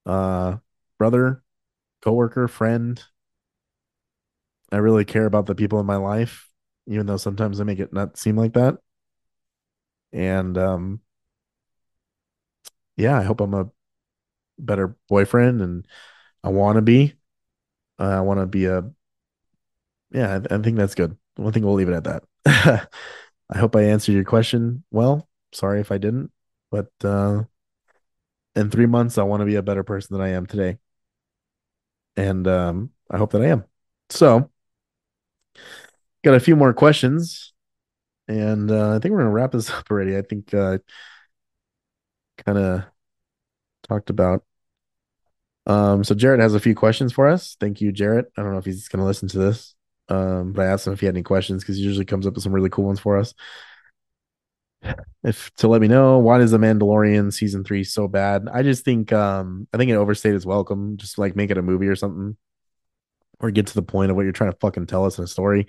uh 0.06 0.56
brother, 0.98 1.42
coworker, 2.02 2.48
friend. 2.48 3.02
I 4.72 4.76
really 4.78 5.04
care 5.04 5.26
about 5.26 5.46
the 5.46 5.54
people 5.54 5.80
in 5.80 5.86
my 5.86 5.96
life, 5.96 6.48
even 6.86 7.06
though 7.06 7.16
sometimes 7.16 7.60
I 7.60 7.64
make 7.64 7.80
it 7.80 7.92
not 7.92 8.18
seem 8.18 8.36
like 8.36 8.54
that. 8.54 8.78
And 10.12 10.56
um 10.58 11.00
yeah, 12.96 13.18
I 13.18 13.22
hope 13.22 13.40
I'm 13.40 13.54
a 13.54 13.70
better 14.58 14.96
boyfriend 15.08 15.62
and 15.62 15.86
I 16.44 16.50
want 16.50 16.76
to 16.76 16.82
be. 16.82 17.14
Uh, 18.00 18.04
I 18.04 18.20
want 18.22 18.40
to 18.40 18.46
be 18.46 18.66
a 18.66 18.90
yeah, 20.12 20.40
I, 20.50 20.54
I 20.54 20.58
think 20.58 20.76
that's 20.76 20.94
good. 20.94 21.16
I 21.38 21.50
think 21.50 21.64
we'll 21.64 21.74
leave 21.74 21.88
it 21.88 21.94
at 21.94 22.04
that. 22.04 22.24
I 23.50 23.58
hope 23.58 23.76
I 23.76 23.82
answered 23.82 24.12
your 24.12 24.24
question 24.24 24.84
well. 24.90 25.28
Sorry 25.52 25.80
if 25.80 25.92
I 25.92 25.98
didn't, 25.98 26.32
but 26.70 26.90
uh 27.04 27.44
in 28.54 28.70
3 28.70 28.86
months 28.86 29.18
I 29.18 29.22
want 29.22 29.40
to 29.40 29.46
be 29.46 29.54
a 29.56 29.62
better 29.62 29.84
person 29.84 30.14
than 30.16 30.24
I 30.24 30.30
am 30.30 30.46
today 30.46 30.78
and 32.16 32.46
um, 32.48 32.90
I 33.10 33.18
hope 33.18 33.32
that 33.32 33.42
I 33.42 33.46
am. 33.48 33.64
So, 34.10 34.50
got 36.24 36.34
a 36.34 36.40
few 36.40 36.56
more 36.56 36.72
questions, 36.72 37.52
and 38.28 38.70
uh, 38.70 38.96
I 38.96 38.98
think 38.98 39.12
we're 39.12 39.18
gonna 39.18 39.30
wrap 39.30 39.52
this 39.52 39.70
up 39.70 39.90
already. 39.90 40.16
I 40.16 40.22
think 40.22 40.52
uh, 40.54 40.78
kind 42.44 42.58
of 42.58 42.84
talked 43.88 44.10
about. 44.10 44.44
Um, 45.66 46.04
so 46.04 46.14
Jarrett 46.14 46.40
has 46.40 46.54
a 46.54 46.60
few 46.60 46.74
questions 46.74 47.12
for 47.12 47.28
us. 47.28 47.56
Thank 47.60 47.80
you, 47.80 47.92
Jarrett. 47.92 48.32
I 48.36 48.42
don't 48.42 48.52
know 48.52 48.58
if 48.58 48.64
he's 48.64 48.88
gonna 48.88 49.04
listen 49.04 49.28
to 49.28 49.38
this, 49.38 49.74
um, 50.08 50.52
but 50.52 50.66
I 50.66 50.70
asked 50.70 50.86
him 50.86 50.92
if 50.92 51.00
he 51.00 51.06
had 51.06 51.14
any 51.14 51.22
questions 51.22 51.62
because 51.62 51.76
he 51.76 51.82
usually 51.82 52.04
comes 52.04 52.26
up 52.26 52.34
with 52.34 52.42
some 52.42 52.52
really 52.52 52.70
cool 52.70 52.84
ones 52.84 53.00
for 53.00 53.18
us 53.18 53.34
if 55.22 55.52
to 55.56 55.68
let 55.68 55.80
me 55.80 55.88
know 55.88 56.18
why 56.18 56.40
is 56.40 56.50
the 56.50 56.58
Mandalorian 56.58 57.32
season 57.32 57.64
three 57.64 57.84
so 57.84 58.08
bad? 58.08 58.48
I 58.52 58.62
just 58.62 58.84
think 58.84 59.12
um 59.12 59.68
I 59.72 59.76
think 59.76 59.90
it 59.90 59.96
overstayed 59.96 60.34
its 60.34 60.46
welcome. 60.46 60.96
Just 60.96 61.18
like 61.18 61.36
make 61.36 61.50
it 61.50 61.58
a 61.58 61.62
movie 61.62 61.88
or 61.88 61.96
something, 61.96 62.36
or 63.40 63.50
get 63.50 63.68
to 63.68 63.74
the 63.74 63.82
point 63.82 64.10
of 64.10 64.16
what 64.16 64.22
you're 64.22 64.32
trying 64.32 64.52
to 64.52 64.58
fucking 64.58 64.86
tell 64.86 65.04
us 65.04 65.18
in 65.18 65.24
a 65.24 65.26
story. 65.28 65.66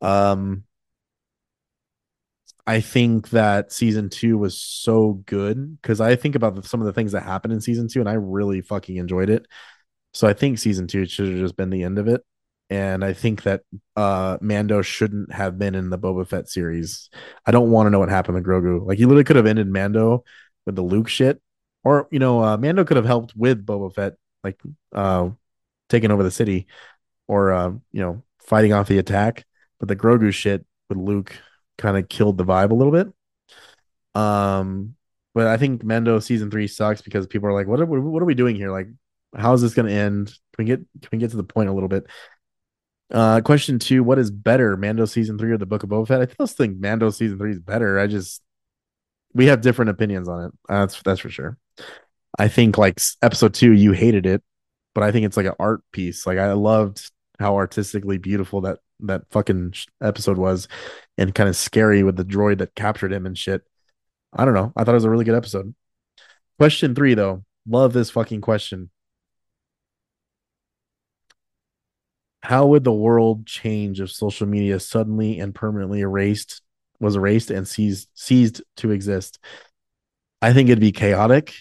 Um, 0.00 0.64
I 2.66 2.80
think 2.80 3.30
that 3.30 3.72
season 3.72 4.10
two 4.10 4.36
was 4.36 4.60
so 4.60 5.22
good 5.26 5.80
because 5.80 6.00
I 6.00 6.16
think 6.16 6.34
about 6.34 6.64
some 6.66 6.80
of 6.80 6.86
the 6.86 6.92
things 6.92 7.12
that 7.12 7.22
happened 7.22 7.54
in 7.54 7.60
season 7.60 7.88
two, 7.88 8.00
and 8.00 8.08
I 8.08 8.14
really 8.14 8.60
fucking 8.60 8.96
enjoyed 8.96 9.30
it. 9.30 9.46
So 10.12 10.28
I 10.28 10.34
think 10.34 10.58
season 10.58 10.86
two 10.86 11.06
should 11.06 11.28
have 11.28 11.38
just 11.38 11.56
been 11.56 11.70
the 11.70 11.82
end 11.82 11.98
of 11.98 12.08
it 12.08 12.22
and 12.70 13.04
I 13.04 13.12
think 13.12 13.42
that 13.42 13.62
uh 13.96 14.38
Mando 14.40 14.82
shouldn't 14.82 15.32
have 15.32 15.58
been 15.58 15.74
in 15.74 15.90
the 15.90 15.98
Boba 15.98 16.26
Fett 16.26 16.48
series. 16.48 17.10
I 17.46 17.50
don't 17.50 17.70
want 17.70 17.86
to 17.86 17.90
know 17.90 17.98
what 17.98 18.08
happened 18.10 18.36
to 18.36 18.48
Grogu. 18.48 18.86
Like 18.86 18.98
he 18.98 19.04
literally 19.04 19.24
could 19.24 19.36
have 19.36 19.46
ended 19.46 19.68
Mando 19.68 20.24
with 20.66 20.76
the 20.76 20.82
Luke 20.82 21.08
shit, 21.08 21.40
or 21.84 22.08
you 22.10 22.18
know, 22.18 22.42
uh, 22.42 22.56
Mando 22.56 22.84
could 22.84 22.96
have 22.96 23.06
helped 23.06 23.34
with 23.36 23.64
Boba 23.64 23.94
Fett, 23.94 24.14
like 24.44 24.60
uh 24.92 25.30
taking 25.88 26.10
over 26.10 26.22
the 26.22 26.30
city, 26.30 26.66
or 27.26 27.52
uh, 27.52 27.70
you 27.92 28.00
know, 28.00 28.22
fighting 28.40 28.72
off 28.72 28.88
the 28.88 28.98
attack. 28.98 29.44
But 29.78 29.88
the 29.88 29.96
Grogu 29.96 30.32
shit 30.32 30.64
with 30.88 30.98
Luke 30.98 31.36
kind 31.76 31.96
of 31.96 32.08
killed 32.08 32.38
the 32.38 32.44
vibe 32.44 32.70
a 32.70 32.74
little 32.74 32.92
bit. 32.92 33.08
Um, 34.20 34.96
but 35.34 35.46
I 35.46 35.56
think 35.56 35.84
Mando 35.84 36.18
season 36.18 36.50
three 36.50 36.66
sucks 36.66 37.00
because 37.00 37.26
people 37.26 37.48
are 37.48 37.52
like, 37.52 37.68
what 37.68 37.80
are, 37.80 37.86
what 37.86 38.22
are 38.22 38.26
we 38.26 38.34
doing 38.34 38.56
here? 38.56 38.72
Like, 38.72 38.88
how 39.36 39.52
is 39.52 39.62
this 39.62 39.74
going 39.74 39.86
to 39.86 39.94
end? 39.94 40.26
Can 40.26 40.36
we 40.58 40.64
get 40.64 40.78
can 40.78 41.08
we 41.12 41.18
get 41.18 41.30
to 41.30 41.36
the 41.36 41.44
point 41.44 41.68
a 41.68 41.72
little 41.72 41.88
bit? 41.88 42.06
Uh, 43.10 43.40
question 43.40 43.78
two: 43.78 44.02
What 44.02 44.18
is 44.18 44.30
better, 44.30 44.76
Mando 44.76 45.04
season 45.04 45.38
three 45.38 45.52
or 45.52 45.58
the 45.58 45.66
Book 45.66 45.82
of 45.82 45.90
Boba 45.90 46.08
Fett? 46.08 46.20
I 46.20 46.32
still 46.32 46.46
think 46.46 46.78
Mando 46.78 47.10
season 47.10 47.38
three 47.38 47.52
is 47.52 47.60
better. 47.60 47.98
I 47.98 48.06
just 48.06 48.42
we 49.34 49.46
have 49.46 49.60
different 49.60 49.90
opinions 49.90 50.28
on 50.28 50.46
it. 50.46 50.52
That's 50.68 51.00
that's 51.02 51.20
for 51.20 51.30
sure. 51.30 51.56
I 52.38 52.48
think 52.48 52.76
like 52.76 53.00
episode 53.22 53.54
two, 53.54 53.72
you 53.72 53.92
hated 53.92 54.26
it, 54.26 54.42
but 54.98 55.06
I 55.06 55.12
think 55.12 55.26
it's 55.26 55.36
like 55.36 55.46
an 55.46 55.54
art 55.60 55.82
piece. 55.92 56.26
Like 56.26 56.38
I 56.38 56.52
loved 56.54 57.08
how 57.38 57.54
artistically 57.54 58.18
beautiful 58.18 58.62
that 58.62 58.80
that 59.00 59.22
fucking 59.30 59.74
episode 60.02 60.38
was, 60.38 60.66
and 61.16 61.32
kind 61.32 61.48
of 61.48 61.54
scary 61.54 62.02
with 62.02 62.16
the 62.16 62.24
droid 62.24 62.58
that 62.58 62.74
captured 62.74 63.12
him 63.12 63.26
and 63.26 63.38
shit. 63.38 63.62
I 64.32 64.44
don't 64.44 64.54
know. 64.54 64.72
I 64.76 64.82
thought 64.82 64.90
it 64.90 64.94
was 64.94 65.04
a 65.04 65.10
really 65.10 65.24
good 65.24 65.36
episode. 65.36 65.72
Question 66.58 66.96
three, 66.96 67.14
though, 67.14 67.44
love 67.64 67.92
this 67.92 68.10
fucking 68.10 68.40
question. 68.40 68.90
how 72.40 72.66
would 72.66 72.82
the 72.82 72.92
world 72.92 73.46
change 73.46 74.00
if 74.00 74.10
social 74.10 74.46
media 74.46 74.80
suddenly 74.80 75.38
and 75.38 75.54
permanently 75.54 76.00
erased 76.00 76.62
was 77.00 77.16
erased 77.16 77.50
and 77.50 77.66
ceased 77.66 78.08
ceased 78.14 78.62
to 78.76 78.90
exist 78.90 79.38
i 80.40 80.52
think 80.52 80.68
it'd 80.68 80.80
be 80.80 80.92
chaotic 80.92 81.54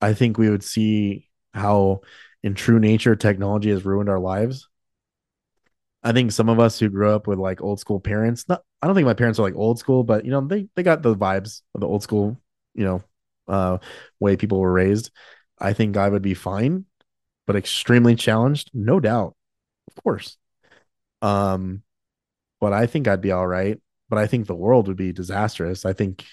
i 0.00 0.14
think 0.14 0.38
we 0.38 0.48
would 0.48 0.62
see 0.62 1.28
how 1.52 2.00
in 2.42 2.54
true 2.54 2.78
nature 2.78 3.16
technology 3.16 3.70
has 3.70 3.84
ruined 3.84 4.08
our 4.08 4.18
lives 4.20 4.68
i 6.02 6.12
think 6.12 6.32
some 6.32 6.48
of 6.48 6.58
us 6.60 6.78
who 6.78 6.88
grew 6.88 7.10
up 7.10 7.26
with 7.26 7.38
like 7.38 7.60
old 7.60 7.80
school 7.80 8.00
parents 8.00 8.48
not 8.48 8.62
i 8.82 8.86
don't 8.86 8.94
think 8.94 9.06
my 9.06 9.14
parents 9.14 9.38
are 9.38 9.42
like 9.42 9.56
old 9.56 9.78
school 9.78 10.04
but 10.04 10.24
you 10.24 10.30
know 10.30 10.40
they 10.40 10.68
they 10.76 10.82
got 10.82 11.02
the 11.02 11.14
vibes 11.14 11.62
of 11.74 11.80
the 11.80 11.86
old 11.86 12.02
school 12.02 12.40
you 12.74 12.84
know 12.84 13.02
uh 13.48 13.78
way 14.20 14.36
people 14.36 14.60
were 14.60 14.72
raised 14.72 15.10
i 15.58 15.72
think 15.72 15.96
i 15.96 16.08
would 16.08 16.22
be 16.22 16.34
fine 16.34 16.84
but 17.46 17.56
extremely 17.56 18.14
challenged, 18.14 18.70
no 18.74 19.00
doubt, 19.00 19.34
of 19.88 20.04
course. 20.04 20.36
Um, 21.22 21.82
but 22.60 22.72
I 22.72 22.86
think 22.86 23.08
I'd 23.08 23.20
be 23.20 23.32
all 23.32 23.46
right. 23.46 23.80
But 24.08 24.18
I 24.18 24.26
think 24.26 24.46
the 24.46 24.54
world 24.54 24.88
would 24.88 24.96
be 24.96 25.12
disastrous. 25.12 25.84
I 25.86 25.92
think. 25.92 26.24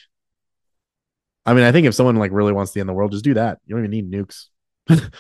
I 1.46 1.54
mean, 1.54 1.64
I 1.64 1.72
think 1.72 1.88
if 1.88 1.96
someone 1.96 2.16
like 2.16 2.32
really 2.32 2.54
wants 2.54 2.74
to 2.74 2.80
end 2.80 2.90
the 2.90 2.94
world, 2.94 3.12
just 3.12 3.24
do 3.24 3.36
that. 3.36 3.60
You 3.66 3.76
don't 3.76 3.86
even 3.86 3.92
need 3.92 4.12
nukes. 4.12 4.48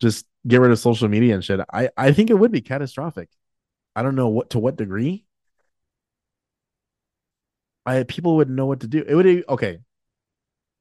just 0.00 0.26
get 0.46 0.60
rid 0.60 0.70
of 0.72 0.78
social 0.78 1.08
media 1.08 1.34
and 1.34 1.44
shit. 1.44 1.60
I 1.72 1.90
I 1.96 2.12
think 2.12 2.30
it 2.30 2.34
would 2.34 2.52
be 2.52 2.60
catastrophic. 2.60 3.28
I 3.96 4.02
don't 4.02 4.16
know 4.16 4.28
what 4.28 4.50
to 4.50 4.58
what 4.58 4.76
degree. 4.76 5.24
I 7.86 8.02
people 8.04 8.36
would 8.36 8.50
know 8.50 8.66
what 8.66 8.80
to 8.80 8.86
do. 8.86 9.04
It 9.06 9.14
would 9.14 9.24
be 9.24 9.44
okay. 9.48 9.80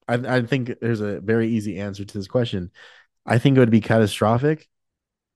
I 0.08 0.38
I 0.38 0.42
think 0.44 0.80
there's 0.82 1.02
a 1.02 1.20
very 1.20 1.50
easy 1.50 1.80
answer 1.80 2.06
to 2.06 2.18
this 2.18 2.28
question. 2.28 2.72
I 3.26 3.40
think 3.40 3.58
it 3.58 3.60
would 3.60 3.72
be 3.72 3.82
catastrophic 3.82 4.68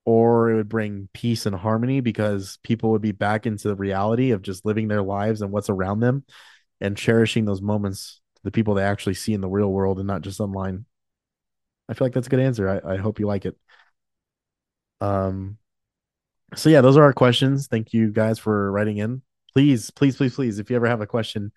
or 0.05 0.51
it 0.51 0.55
would 0.55 0.69
bring 0.69 1.09
peace 1.13 1.45
and 1.45 1.55
harmony 1.55 2.01
because 2.01 2.59
people 2.63 2.91
would 2.91 3.01
be 3.01 3.11
back 3.11 3.45
into 3.45 3.67
the 3.67 3.75
reality 3.75 4.31
of 4.31 4.41
just 4.41 4.65
living 4.65 4.87
their 4.87 5.03
lives 5.03 5.41
and 5.41 5.51
what's 5.51 5.69
around 5.69 5.99
them 5.99 6.25
and 6.81 6.97
cherishing 6.97 7.45
those 7.45 7.61
moments 7.61 8.21
the 8.43 8.51
people 8.51 8.73
they 8.73 8.83
actually 8.83 9.13
see 9.13 9.33
in 9.33 9.41
the 9.41 9.49
real 9.49 9.71
world 9.71 9.99
and 9.99 10.07
not 10.07 10.21
just 10.21 10.39
online. 10.39 10.85
I 11.91 11.93
feel 11.93 12.05
like 12.05 12.13
that's 12.13 12.27
a 12.27 12.29
good 12.29 12.39
answer. 12.39 12.81
I, 12.83 12.93
I 12.93 12.97
hope 12.97 13.19
you 13.19 13.27
like 13.27 13.45
it. 13.45 13.57
Um 15.01 15.57
so 16.55 16.69
yeah, 16.69 16.81
those 16.81 16.97
are 16.97 17.03
our 17.03 17.13
questions. 17.13 17.67
Thank 17.67 17.93
you 17.93 18.11
guys 18.11 18.39
for 18.39 18.71
writing 18.71 18.97
in. 18.97 19.21
Please, 19.53 19.91
please, 19.91 20.15
please, 20.15 20.33
please, 20.33 20.59
if 20.59 20.69
you 20.69 20.75
ever 20.75 20.87
have 20.87 21.01
a 21.01 21.07
question, 21.07 21.51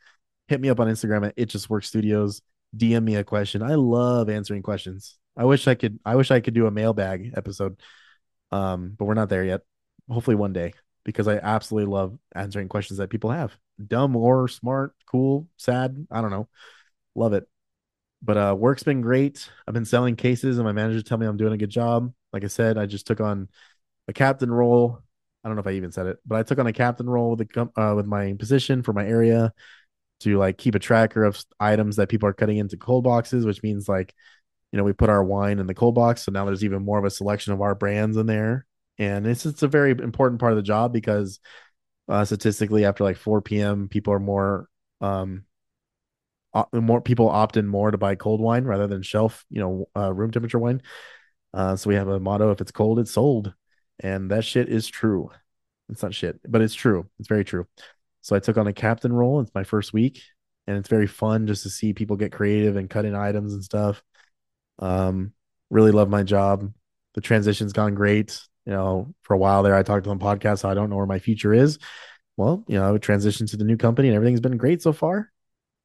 hit 0.48 0.60
me 0.60 0.68
up 0.68 0.80
on 0.80 0.88
Instagram 0.88 1.26
at 1.26 1.34
It 1.36 1.46
Just 1.46 1.70
Works 1.70 1.88
Studios. 1.88 2.42
DM 2.76 3.04
me 3.04 3.16
a 3.16 3.24
question. 3.24 3.62
I 3.62 3.74
love 3.76 4.28
answering 4.28 4.62
questions. 4.62 5.18
I 5.36 5.44
wish 5.44 5.66
I 5.66 5.74
could. 5.74 5.98
I 6.04 6.16
wish 6.16 6.30
I 6.30 6.40
could 6.40 6.54
do 6.54 6.66
a 6.66 6.70
mailbag 6.70 7.32
episode, 7.36 7.80
um, 8.50 8.94
but 8.98 9.04
we're 9.04 9.14
not 9.14 9.28
there 9.28 9.44
yet. 9.44 9.62
Hopefully 10.08 10.36
one 10.36 10.52
day, 10.52 10.72
because 11.04 11.28
I 11.28 11.36
absolutely 11.36 11.92
love 11.92 12.18
answering 12.34 12.68
questions 12.68 12.98
that 12.98 13.10
people 13.10 13.30
have. 13.30 13.56
Dumb 13.84 14.16
or 14.16 14.48
smart, 14.48 14.94
cool, 15.06 15.48
sad. 15.56 16.06
I 16.10 16.20
don't 16.20 16.30
know. 16.30 16.48
Love 17.14 17.32
it. 17.32 17.48
But 18.24 18.36
uh, 18.38 18.56
work's 18.58 18.82
been 18.82 19.02
great. 19.02 19.50
I've 19.68 19.74
been 19.74 19.84
selling 19.84 20.16
cases, 20.16 20.56
and 20.56 20.64
my 20.64 20.72
manager 20.72 21.02
tell 21.02 21.18
me 21.18 21.26
I'm 21.26 21.36
doing 21.36 21.52
a 21.52 21.58
good 21.58 21.70
job. 21.70 22.12
Like 22.32 22.42
I 22.42 22.48
said, 22.48 22.78
I 22.78 22.86
just 22.86 23.06
took 23.06 23.20
on 23.20 23.48
a 24.08 24.14
captain 24.14 24.50
role. 24.50 25.00
I 25.44 25.48
don't 25.48 25.56
know 25.56 25.60
if 25.60 25.66
I 25.66 25.72
even 25.72 25.92
said 25.92 26.06
it, 26.06 26.18
but 26.24 26.36
I 26.36 26.42
took 26.42 26.58
on 26.58 26.66
a 26.66 26.72
captain 26.72 27.08
role 27.08 27.36
with 27.36 27.46
the 27.46 27.70
uh, 27.80 27.94
with 27.94 28.06
my 28.06 28.32
position 28.38 28.82
for 28.82 28.94
my 28.94 29.06
area 29.06 29.52
to 30.20 30.38
like 30.38 30.56
keep 30.56 30.74
a 30.74 30.78
tracker 30.78 31.22
of 31.22 31.42
items 31.60 31.96
that 31.96 32.08
people 32.08 32.26
are 32.28 32.32
cutting 32.32 32.56
into 32.56 32.78
cold 32.78 33.04
boxes, 33.04 33.44
which 33.44 33.62
means 33.62 33.88
like, 33.88 34.14
you 34.72 34.78
know, 34.78 34.84
we 34.84 34.94
put 34.94 35.10
our 35.10 35.22
wine 35.22 35.58
in 35.58 35.66
the 35.66 35.74
cold 35.74 35.94
box. 35.94 36.22
So 36.22 36.32
now 36.32 36.46
there's 36.46 36.64
even 36.64 36.82
more 36.82 36.98
of 36.98 37.04
a 37.04 37.10
selection 37.10 37.52
of 37.52 37.60
our 37.60 37.74
brands 37.74 38.16
in 38.16 38.26
there. 38.26 38.66
And 38.96 39.26
it's 39.26 39.44
it's 39.44 39.62
a 39.62 39.68
very 39.68 39.90
important 39.90 40.40
part 40.40 40.52
of 40.52 40.56
the 40.56 40.62
job 40.62 40.92
because 40.94 41.40
uh, 42.08 42.24
statistically 42.24 42.86
after 42.86 43.04
like 43.04 43.16
4 43.16 43.42
p.m. 43.42 43.88
people 43.88 44.14
are 44.14 44.20
more 44.20 44.68
um 45.00 45.44
more 46.72 47.00
people 47.00 47.28
opt 47.28 47.56
in 47.56 47.66
more 47.66 47.90
to 47.90 47.98
buy 47.98 48.14
cold 48.14 48.40
wine 48.40 48.64
rather 48.64 48.86
than 48.86 49.02
shelf, 49.02 49.44
you 49.50 49.60
know, 49.60 49.88
uh, 49.96 50.12
room 50.12 50.30
temperature 50.30 50.58
wine. 50.58 50.82
Uh, 51.52 51.76
so 51.76 51.88
we 51.88 51.96
have 51.96 52.08
a 52.08 52.20
motto: 52.20 52.50
if 52.50 52.60
it's 52.60 52.72
cold, 52.72 52.98
it's 52.98 53.10
sold, 53.12 53.52
and 54.00 54.30
that 54.30 54.44
shit 54.44 54.68
is 54.68 54.86
true. 54.86 55.30
It's 55.88 56.02
not 56.02 56.14
shit, 56.14 56.40
but 56.48 56.62
it's 56.62 56.74
true. 56.74 57.08
It's 57.18 57.28
very 57.28 57.44
true. 57.44 57.66
So 58.22 58.34
I 58.34 58.40
took 58.40 58.56
on 58.56 58.66
a 58.66 58.72
captain 58.72 59.12
role. 59.12 59.40
It's 59.40 59.54
my 59.54 59.64
first 59.64 59.92
week, 59.92 60.22
and 60.66 60.76
it's 60.78 60.88
very 60.88 61.06
fun 61.06 61.46
just 61.46 61.62
to 61.64 61.70
see 61.70 61.92
people 61.92 62.16
get 62.16 62.32
creative 62.32 62.76
and 62.76 62.88
cut 62.88 63.04
in 63.04 63.14
items 63.14 63.52
and 63.52 63.62
stuff. 63.62 64.02
Um, 64.78 65.32
really 65.70 65.92
love 65.92 66.08
my 66.08 66.22
job. 66.22 66.72
The 67.14 67.20
transition's 67.20 67.72
gone 67.72 67.94
great. 67.94 68.40
You 68.66 68.72
know, 68.72 69.14
for 69.22 69.34
a 69.34 69.38
while 69.38 69.62
there, 69.62 69.74
I 69.74 69.82
talked 69.82 70.06
on 70.06 70.18
the 70.18 70.24
podcast, 70.24 70.60
so 70.60 70.70
I 70.70 70.74
don't 70.74 70.88
know 70.88 70.96
where 70.96 71.06
my 71.06 71.18
future 71.18 71.52
is. 71.52 71.78
Well, 72.36 72.64
you 72.66 72.78
know, 72.78 72.88
I 72.88 72.90
would 72.90 73.02
transition 73.02 73.46
to 73.48 73.56
the 73.56 73.64
new 73.64 73.76
company, 73.76 74.08
and 74.08 74.16
everything's 74.16 74.40
been 74.40 74.56
great 74.56 74.82
so 74.82 74.92
far. 74.92 75.30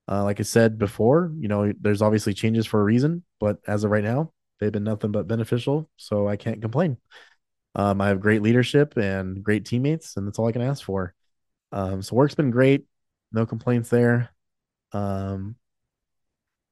Uh, 0.09 0.23
like 0.23 0.39
I 0.39 0.43
said 0.43 0.79
before, 0.79 1.31
you 1.37 1.47
know, 1.47 1.71
there's 1.79 2.01
obviously 2.01 2.33
changes 2.33 2.65
for 2.65 2.81
a 2.81 2.83
reason, 2.83 3.23
but 3.39 3.59
as 3.67 3.83
of 3.83 3.91
right 3.91 4.03
now, 4.03 4.33
they've 4.59 4.71
been 4.71 4.83
nothing 4.83 5.11
but 5.11 5.27
beneficial. 5.27 5.89
So 5.97 6.27
I 6.27 6.35
can't 6.35 6.61
complain. 6.61 6.97
Um, 7.75 8.01
I 8.01 8.07
have 8.07 8.19
great 8.19 8.41
leadership 8.41 8.97
and 8.97 9.43
great 9.43 9.65
teammates, 9.65 10.17
and 10.17 10.25
that's 10.25 10.39
all 10.39 10.47
I 10.47 10.51
can 10.51 10.63
ask 10.63 10.83
for. 10.83 11.13
Um, 11.71 12.01
so 12.01 12.15
work's 12.15 12.33
been 12.33 12.49
great. 12.49 12.85
No 13.31 13.45
complaints 13.45 13.89
there. 13.89 14.31
Um, 14.91 15.55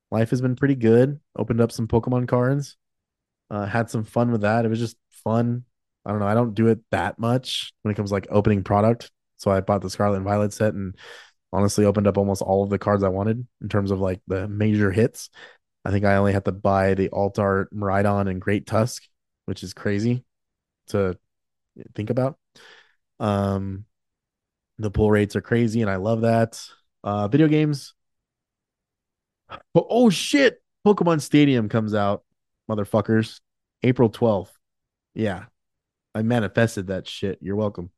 life 0.09 0.31
has 0.31 0.41
been 0.41 0.55
pretty 0.55 0.75
good. 0.75 1.19
Opened 1.37 1.61
up 1.61 1.71
some 1.71 1.87
Pokemon 1.87 2.27
cards. 2.27 2.75
Uh, 3.51 3.65
had 3.65 3.89
some 3.89 4.03
fun 4.03 4.31
with 4.31 4.41
that. 4.41 4.65
It 4.65 4.69
was 4.69 4.79
just 4.79 4.97
fun. 5.11 5.63
I 6.05 6.09
don't 6.09 6.19
know. 6.19 6.27
I 6.27 6.33
don't 6.33 6.55
do 6.55 6.67
it 6.67 6.79
that 6.89 7.19
much 7.19 7.73
when 7.81 7.91
it 7.91 7.95
comes 7.95 8.11
like 8.11 8.27
opening 8.31 8.63
product. 8.63 9.11
So 9.37 9.51
I 9.51 9.61
bought 9.61 9.81
the 9.81 9.89
Scarlet 9.89 10.15
and 10.15 10.25
Violet 10.25 10.53
set 10.53 10.73
and 10.73 10.95
honestly 11.53 11.85
opened 11.85 12.07
up 12.07 12.17
almost 12.17 12.41
all 12.41 12.63
of 12.63 12.69
the 12.69 12.79
cards 12.79 13.03
I 13.03 13.09
wanted 13.09 13.45
in 13.61 13.69
terms 13.69 13.91
of 13.91 13.99
like 13.99 14.21
the 14.27 14.47
major 14.47 14.91
hits. 14.91 15.29
I 15.85 15.91
think 15.91 16.05
I 16.05 16.17
only 16.17 16.33
had 16.33 16.45
to 16.45 16.51
buy 16.51 16.93
the 16.93 17.09
Alt 17.09 17.39
Art 17.39 17.73
Miraidon 17.73 18.29
and 18.29 18.41
Great 18.41 18.67
Tusk, 18.67 19.03
which 19.45 19.63
is 19.63 19.73
crazy 19.73 20.25
to 20.87 21.17
think 21.95 22.09
about. 22.09 22.37
Um, 23.19 23.85
the 24.77 24.91
pull 24.91 25.09
rates 25.09 25.35
are 25.35 25.41
crazy, 25.41 25.81
and 25.81 25.89
I 25.89 25.95
love 25.95 26.21
that. 26.21 26.61
Uh, 27.03 27.27
video 27.27 27.47
games. 27.47 27.93
Oh, 29.73 29.87
oh 29.89 30.09
shit! 30.09 30.61
Pokemon 30.85 31.21
Stadium 31.21 31.69
comes 31.69 31.93
out, 31.93 32.23
motherfuckers. 32.69 33.39
April 33.83 34.09
12th. 34.09 34.51
Yeah. 35.13 35.45
I 36.15 36.23
manifested 36.23 36.87
that 36.87 37.07
shit. 37.07 37.37
You're 37.41 37.55
welcome. 37.55 37.91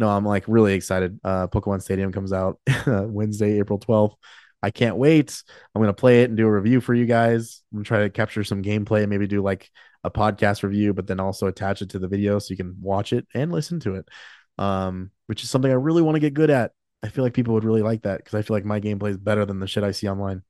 No, 0.00 0.08
I'm 0.08 0.24
like 0.24 0.44
really 0.48 0.74
excited. 0.74 1.20
Uh 1.22 1.46
Pokemon 1.46 1.82
Stadium 1.82 2.12
comes 2.12 2.32
out 2.32 2.58
Wednesday, 2.86 3.58
April 3.60 3.78
12th. 3.78 4.14
I 4.62 4.70
can't 4.70 4.96
wait. 4.96 5.42
I'm 5.74 5.80
gonna 5.80 5.92
play 5.94 6.22
it 6.22 6.30
and 6.30 6.36
do 6.36 6.46
a 6.46 6.52
review 6.52 6.80
for 6.80 6.94
you 6.94 7.06
guys. 7.06 7.62
I'm 7.72 7.78
gonna 7.78 7.84
try 7.84 8.00
to 8.00 8.10
capture 8.10 8.42
some 8.44 8.62
gameplay 8.62 9.02
and 9.02 9.10
maybe 9.10 9.26
do 9.26 9.42
like 9.42 9.70
a 10.02 10.10
podcast 10.10 10.62
review, 10.62 10.94
but 10.94 11.06
then 11.06 11.20
also 11.20 11.46
attach 11.46 11.82
it 11.82 11.90
to 11.90 11.98
the 11.98 12.08
video 12.08 12.38
so 12.38 12.50
you 12.50 12.56
can 12.56 12.76
watch 12.80 13.12
it 13.12 13.26
and 13.34 13.52
listen 13.52 13.78
to 13.80 13.94
it 13.94 14.08
um, 14.60 15.10
which 15.26 15.42
is 15.42 15.50
something 15.50 15.70
I 15.70 15.74
really 15.74 16.02
want 16.02 16.16
to 16.16 16.20
get 16.20 16.34
good 16.34 16.50
at. 16.50 16.72
I 17.02 17.08
feel 17.08 17.24
like 17.24 17.32
people 17.32 17.54
would 17.54 17.64
really 17.64 17.82
like 17.82 18.02
that 18.02 18.18
because 18.18 18.34
I 18.34 18.42
feel 18.42 18.54
like 18.54 18.66
my 18.66 18.78
gameplay 18.78 19.10
is 19.10 19.16
better 19.16 19.46
than 19.46 19.58
the 19.58 19.66
shit 19.66 19.82
I 19.82 19.90
see 19.92 20.08
online. 20.08 20.42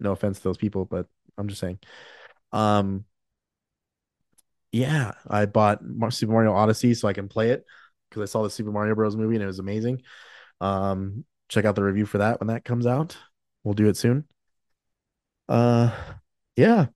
No 0.00 0.12
offense 0.12 0.38
to 0.38 0.44
those 0.44 0.56
people, 0.56 0.86
but 0.86 1.06
I'm 1.36 1.48
just 1.48 1.60
saying. 1.60 1.78
Um, 2.52 3.04
yeah, 4.72 5.12
I 5.28 5.44
bought 5.44 5.80
Super 6.10 6.32
Mario 6.32 6.54
Odyssey 6.54 6.94
so 6.94 7.06
I 7.06 7.12
can 7.12 7.28
play 7.28 7.50
it 7.50 7.64
because 8.14 8.30
I 8.30 8.32
saw 8.32 8.42
the 8.42 8.50
Super 8.50 8.70
Mario 8.70 8.94
Bros. 8.94 9.16
movie 9.16 9.34
and 9.34 9.42
it 9.42 9.48
was 9.48 9.58
amazing. 9.58 10.02
Um, 10.60 11.24
check 11.48 11.64
out 11.64 11.74
the 11.74 11.82
review 11.82 12.06
for 12.06 12.18
that 12.18 12.40
when 12.40 12.48
that 12.48 12.64
comes 12.64 12.86
out. 12.86 13.16
We'll 13.64 13.74
do 13.74 13.88
it 13.88 13.96
soon. 13.96 14.24
Uh, 15.48 15.90
yeah, 16.56 16.86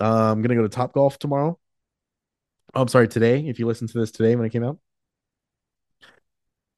uh, 0.00 0.32
I'm 0.32 0.42
gonna 0.42 0.54
go 0.54 0.62
to 0.62 0.68
Top 0.68 0.92
Golf 0.92 1.18
tomorrow. 1.18 1.58
Oh, 2.74 2.82
I'm 2.82 2.88
sorry, 2.88 3.08
today. 3.08 3.46
If 3.48 3.58
you 3.58 3.66
listen 3.66 3.88
to 3.88 3.98
this 3.98 4.10
today 4.10 4.36
when 4.36 4.46
it 4.46 4.50
came 4.50 4.64
out, 4.64 4.78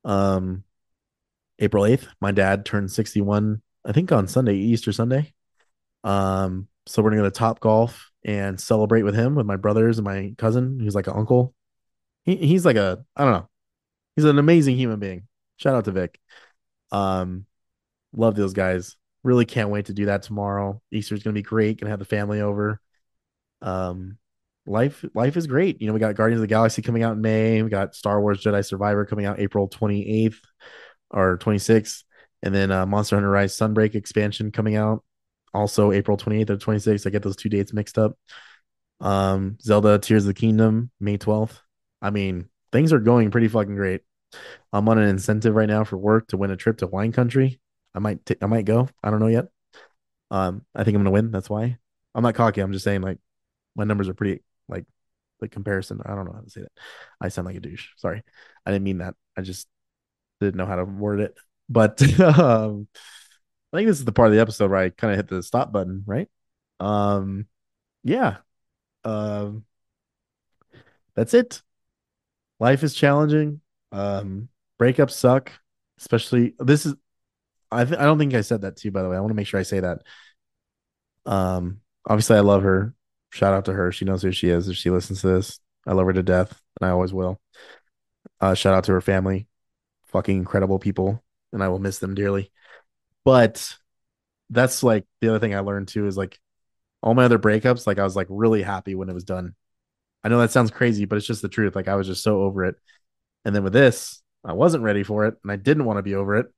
um, 0.04 0.64
April 1.58 1.84
8th, 1.84 2.06
my 2.20 2.32
dad 2.32 2.64
turned 2.64 2.90
61, 2.90 3.60
I 3.84 3.92
think 3.92 4.12
on 4.12 4.26
Sunday, 4.28 4.56
Easter 4.56 4.92
Sunday. 4.92 5.32
Um, 6.04 6.68
so 6.86 7.02
we're 7.02 7.10
gonna 7.10 7.22
go 7.22 7.28
to 7.28 7.30
Top 7.30 7.60
Golf 7.60 8.10
and 8.24 8.60
celebrate 8.60 9.02
with 9.02 9.14
him, 9.14 9.34
with 9.34 9.46
my 9.46 9.56
brothers 9.56 9.98
and 9.98 10.04
my 10.04 10.34
cousin, 10.38 10.80
who's 10.80 10.94
like 10.94 11.06
an 11.06 11.16
uncle. 11.16 11.54
He, 12.24 12.36
he's 12.36 12.64
like 12.64 12.76
a, 12.76 13.04
I 13.16 13.24
don't 13.24 13.32
know, 13.32 13.49
he's 14.16 14.24
an 14.24 14.38
amazing 14.38 14.76
human 14.76 14.98
being. 14.98 15.26
Shout 15.56 15.74
out 15.74 15.84
to 15.86 15.92
Vic. 15.92 16.18
Um, 16.92 17.46
love 18.12 18.34
those 18.34 18.52
guys. 18.52 18.96
Really 19.22 19.44
can't 19.44 19.70
wait 19.70 19.86
to 19.86 19.92
do 19.92 20.06
that 20.06 20.22
tomorrow. 20.22 20.80
Easter's 20.90 21.22
gonna 21.22 21.34
be 21.34 21.42
great. 21.42 21.80
Gonna 21.80 21.90
have 21.90 21.98
the 21.98 22.04
family 22.04 22.40
over. 22.40 22.80
Um, 23.62 24.18
life 24.66 25.04
life 25.14 25.36
is 25.36 25.46
great. 25.46 25.80
You 25.80 25.86
know, 25.86 25.92
we 25.92 26.00
got 26.00 26.14
Guardians 26.14 26.38
of 26.38 26.42
the 26.42 26.54
Galaxy 26.54 26.82
coming 26.82 27.02
out 27.02 27.12
in 27.12 27.20
May. 27.20 27.62
We 27.62 27.68
got 27.70 27.94
Star 27.94 28.20
Wars 28.20 28.42
Jedi 28.42 28.64
Survivor 28.64 29.04
coming 29.04 29.26
out 29.26 29.40
April 29.40 29.68
28th 29.68 30.38
or 31.10 31.38
26th. 31.38 32.04
And 32.42 32.54
then 32.54 32.70
uh, 32.70 32.86
Monster 32.86 33.16
Hunter 33.16 33.30
Rise 33.30 33.56
Sunbreak 33.56 33.94
expansion 33.94 34.50
coming 34.50 34.76
out 34.76 35.04
also 35.52 35.92
April 35.92 36.16
28th 36.16 36.50
or 36.50 36.56
26th. 36.56 37.06
I 37.06 37.10
get 37.10 37.22
those 37.22 37.36
two 37.36 37.48
dates 37.48 37.72
mixed 37.72 37.98
up. 37.98 38.16
Um, 39.00 39.58
Zelda 39.60 39.98
Tears 39.98 40.24
of 40.24 40.28
the 40.28 40.34
Kingdom 40.34 40.90
May 41.00 41.18
12th. 41.18 41.58
I 42.02 42.10
mean, 42.10 42.48
things 42.72 42.92
are 42.92 43.00
going 43.00 43.30
pretty 43.30 43.48
fucking 43.48 43.76
great. 43.76 44.02
I'm 44.72 44.88
on 44.88 44.98
an 44.98 45.08
incentive 45.08 45.54
right 45.54 45.68
now 45.68 45.84
for 45.84 45.96
work 45.96 46.28
to 46.28 46.36
win 46.36 46.50
a 46.50 46.56
trip 46.56 46.78
to 46.78 46.86
wine 46.86 47.12
country. 47.12 47.60
I 47.94 47.98
might 47.98 48.24
t- 48.24 48.36
I 48.40 48.46
might 48.46 48.64
go. 48.64 48.88
I 49.02 49.10
don't 49.10 49.20
know 49.20 49.26
yet. 49.26 49.46
Um, 50.30 50.64
I 50.74 50.84
think 50.84 50.94
I'm 50.94 51.02
gonna 51.02 51.10
win. 51.10 51.30
That's 51.30 51.50
why. 51.50 51.78
I'm 52.14 52.22
not 52.22 52.34
cocky. 52.34 52.60
I'm 52.60 52.72
just 52.72 52.84
saying 52.84 53.02
like 53.02 53.18
my 53.74 53.84
numbers 53.84 54.08
are 54.08 54.14
pretty 54.14 54.42
like 54.68 54.84
the 55.40 55.48
comparison. 55.48 56.00
I 56.04 56.14
don't 56.14 56.26
know 56.26 56.32
how 56.32 56.40
to 56.40 56.50
say 56.50 56.62
that. 56.62 56.72
I 57.20 57.28
sound 57.28 57.46
like 57.46 57.56
a 57.56 57.60
douche. 57.60 57.88
Sorry. 57.96 58.22
I 58.64 58.70
didn't 58.70 58.84
mean 58.84 58.98
that. 58.98 59.14
I 59.36 59.42
just 59.42 59.68
didn't 60.40 60.56
know 60.56 60.66
how 60.66 60.76
to 60.76 60.84
word 60.84 61.20
it. 61.20 61.36
But 61.68 62.00
um, 62.20 62.88
I 63.72 63.76
think 63.76 63.88
this 63.88 63.98
is 63.98 64.04
the 64.04 64.12
part 64.12 64.28
of 64.28 64.34
the 64.34 64.40
episode 64.40 64.70
where 64.70 64.80
I 64.80 64.90
kind 64.90 65.12
of 65.12 65.18
hit 65.18 65.28
the 65.28 65.42
stop 65.42 65.72
button, 65.72 66.04
right? 66.06 66.28
Um, 66.80 67.46
yeah. 68.04 68.38
Um, 69.04 69.64
that's 71.14 71.34
it. 71.34 71.62
Life 72.60 72.82
is 72.82 72.94
challenging. 72.94 73.60
Um, 73.90 74.48
breakups 74.80 75.12
suck, 75.12 75.50
especially 75.98 76.54
this 76.58 76.86
is. 76.86 76.94
I 77.72 77.84
th- 77.84 77.98
I 77.98 78.04
don't 78.04 78.18
think 78.18 78.34
I 78.34 78.42
said 78.42 78.62
that 78.62 78.76
to 78.76 78.88
you 78.88 78.92
by 78.92 79.02
the 79.02 79.08
way. 79.08 79.16
I 79.16 79.20
want 79.20 79.30
to 79.30 79.34
make 79.34 79.46
sure 79.46 79.58
I 79.58 79.64
say 79.64 79.80
that. 79.80 80.02
Um, 81.26 81.80
obviously 82.06 82.36
I 82.36 82.40
love 82.40 82.62
her. 82.62 82.94
Shout 83.30 83.54
out 83.54 83.64
to 83.66 83.72
her. 83.72 83.92
She 83.92 84.04
knows 84.04 84.22
who 84.22 84.32
she 84.32 84.48
is. 84.48 84.68
If 84.68 84.76
she 84.76 84.90
listens 84.90 85.20
to 85.20 85.28
this, 85.28 85.60
I 85.86 85.92
love 85.92 86.06
her 86.06 86.12
to 86.12 86.22
death, 86.22 86.60
and 86.80 86.88
I 86.88 86.92
always 86.92 87.12
will. 87.12 87.40
Uh, 88.40 88.54
shout 88.54 88.74
out 88.74 88.84
to 88.84 88.92
her 88.92 89.00
family, 89.00 89.46
fucking 90.06 90.36
incredible 90.36 90.78
people, 90.78 91.22
and 91.52 91.62
I 91.62 91.68
will 91.68 91.78
miss 91.78 91.98
them 91.98 92.14
dearly. 92.14 92.50
But 93.24 93.76
that's 94.50 94.82
like 94.82 95.06
the 95.20 95.28
other 95.28 95.38
thing 95.38 95.54
I 95.54 95.60
learned 95.60 95.88
too 95.88 96.06
is 96.06 96.16
like 96.16 96.38
all 97.02 97.14
my 97.14 97.24
other 97.24 97.38
breakups, 97.38 97.86
like 97.86 97.98
I 97.98 98.04
was 98.04 98.16
like 98.16 98.26
really 98.28 98.62
happy 98.62 98.94
when 98.94 99.08
it 99.08 99.14
was 99.14 99.24
done. 99.24 99.54
I 100.22 100.28
know 100.28 100.40
that 100.40 100.50
sounds 100.50 100.70
crazy, 100.70 101.04
but 101.04 101.16
it's 101.16 101.26
just 101.26 101.42
the 101.42 101.48
truth. 101.48 101.74
Like 101.76 101.88
I 101.88 101.96
was 101.96 102.06
just 102.06 102.22
so 102.22 102.42
over 102.42 102.64
it. 102.64 102.76
And 103.44 103.54
then 103.54 103.64
with 103.64 103.72
this, 103.74 104.22
I 104.44 104.54
wasn't 104.54 104.84
ready 104.84 105.02
for 105.04 105.26
it 105.26 105.36
and 105.42 105.52
I 105.52 105.56
didn't 105.56 105.86
want 105.86 105.98
to 105.98 106.02
be 106.04 106.16
over 106.16 106.36
it. 106.36 106.48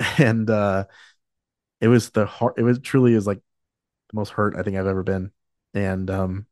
And 0.18 0.50
uh 0.50 0.86
it 1.80 1.88
was 1.88 2.10
the 2.10 2.26
heart 2.26 2.54
it 2.58 2.62
was 2.64 2.78
truly 2.80 3.14
is 3.14 3.26
like 3.26 3.38
the 4.10 4.16
most 4.16 4.30
hurt 4.30 4.56
I 4.56 4.62
think 4.62 4.76
I've 4.76 4.86
ever 4.88 5.02
been. 5.04 5.32
And 5.74 6.10
um 6.10 6.46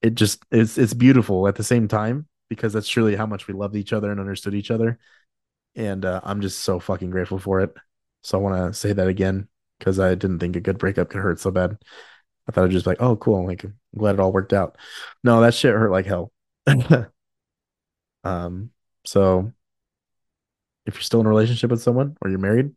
it 0.00 0.14
just 0.14 0.44
it's 0.50 0.78
it's 0.78 0.94
beautiful 0.94 1.46
at 1.48 1.54
the 1.56 1.64
same 1.64 1.88
time 1.88 2.26
because 2.48 2.72
that's 2.72 2.88
truly 2.88 3.16
how 3.16 3.26
much 3.26 3.46
we 3.46 3.54
loved 3.54 3.76
each 3.76 3.92
other 3.92 4.10
and 4.10 4.20
understood 4.20 4.54
each 4.54 4.70
other. 4.70 4.98
And 5.76 6.04
uh, 6.04 6.20
I'm 6.24 6.40
just 6.42 6.60
so 6.60 6.80
fucking 6.80 7.10
grateful 7.10 7.38
for 7.38 7.60
it. 7.60 7.74
So 8.22 8.38
I 8.38 8.42
want 8.42 8.72
to 8.74 8.78
say 8.78 8.92
that 8.92 9.08
again 9.08 9.48
because 9.78 10.00
I 10.00 10.14
didn't 10.16 10.40
think 10.40 10.56
a 10.56 10.60
good 10.60 10.78
breakup 10.78 11.10
could 11.10 11.22
hurt 11.22 11.40
so 11.40 11.50
bad. 11.50 11.78
I 12.48 12.52
thought 12.52 12.64
I'd 12.64 12.70
just 12.70 12.86
like, 12.86 13.00
oh, 13.00 13.16
cool. 13.16 13.46
Like, 13.46 13.64
I'm 13.64 13.74
glad 13.96 14.14
it 14.14 14.20
all 14.20 14.32
worked 14.32 14.52
out. 14.52 14.76
No, 15.22 15.40
that 15.40 15.54
shit 15.54 15.74
hurt 15.74 15.90
like 15.90 16.06
hell. 16.06 16.32
um, 18.24 18.70
so 19.04 19.52
if 20.86 20.94
you're 20.94 21.02
still 21.02 21.20
in 21.20 21.26
a 21.26 21.30
relationship 21.30 21.70
with 21.70 21.82
someone 21.82 22.16
or 22.20 22.30
you're 22.30 22.38
married, 22.38 22.72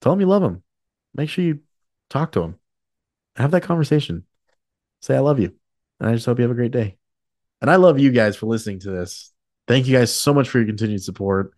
tell 0.00 0.12
them 0.12 0.20
you 0.20 0.26
love 0.26 0.42
them. 0.42 0.62
Make 1.14 1.28
sure 1.28 1.44
you 1.44 1.60
talk 2.08 2.32
to 2.32 2.40
them. 2.40 2.58
Have 3.36 3.50
that 3.50 3.62
conversation. 3.62 4.24
Say, 5.02 5.14
I 5.14 5.20
love 5.20 5.40
you. 5.40 5.52
And 6.00 6.08
I 6.08 6.14
just 6.14 6.26
hope 6.26 6.38
you 6.38 6.42
have 6.42 6.50
a 6.50 6.54
great 6.54 6.72
day. 6.72 6.96
And 7.60 7.70
I 7.70 7.76
love 7.76 7.98
you 7.98 8.10
guys 8.10 8.36
for 8.36 8.46
listening 8.46 8.80
to 8.80 8.90
this. 8.90 9.32
Thank 9.66 9.86
you 9.86 9.96
guys 9.96 10.14
so 10.14 10.32
much 10.32 10.48
for 10.48 10.58
your 10.58 10.66
continued 10.66 11.02
support. 11.02 11.52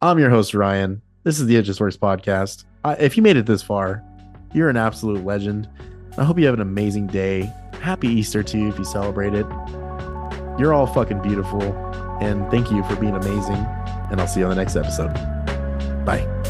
I'm 0.00 0.18
your 0.18 0.30
host, 0.30 0.54
Ryan. 0.54 1.00
This 1.24 1.38
is 1.38 1.46
the 1.46 1.56
It 1.56 1.62
Just 1.62 1.80
Works 1.80 1.96
podcast. 1.96 2.64
I, 2.84 2.94
if 2.94 3.16
you 3.16 3.22
made 3.22 3.36
it 3.36 3.46
this 3.46 3.62
far, 3.62 4.02
you're 4.52 4.68
an 4.68 4.76
absolute 4.76 5.24
legend. 5.24 5.68
I 6.18 6.24
hope 6.24 6.38
you 6.38 6.44
have 6.46 6.54
an 6.54 6.60
amazing 6.60 7.06
day. 7.06 7.52
Happy 7.80 8.08
Easter 8.08 8.42
to 8.42 8.58
you 8.58 8.68
if 8.68 8.78
you 8.78 8.84
celebrate 8.84 9.34
it. 9.34 9.46
You're 10.58 10.74
all 10.74 10.86
fucking 10.86 11.22
beautiful. 11.22 11.62
And 12.20 12.48
thank 12.50 12.70
you 12.70 12.84
for 12.84 12.96
being 12.96 13.14
amazing. 13.14 13.66
And 14.10 14.20
I'll 14.20 14.28
see 14.28 14.40
you 14.40 14.46
on 14.46 14.50
the 14.50 14.56
next 14.56 14.76
episode. 14.76 15.12
Bye. 16.04 16.41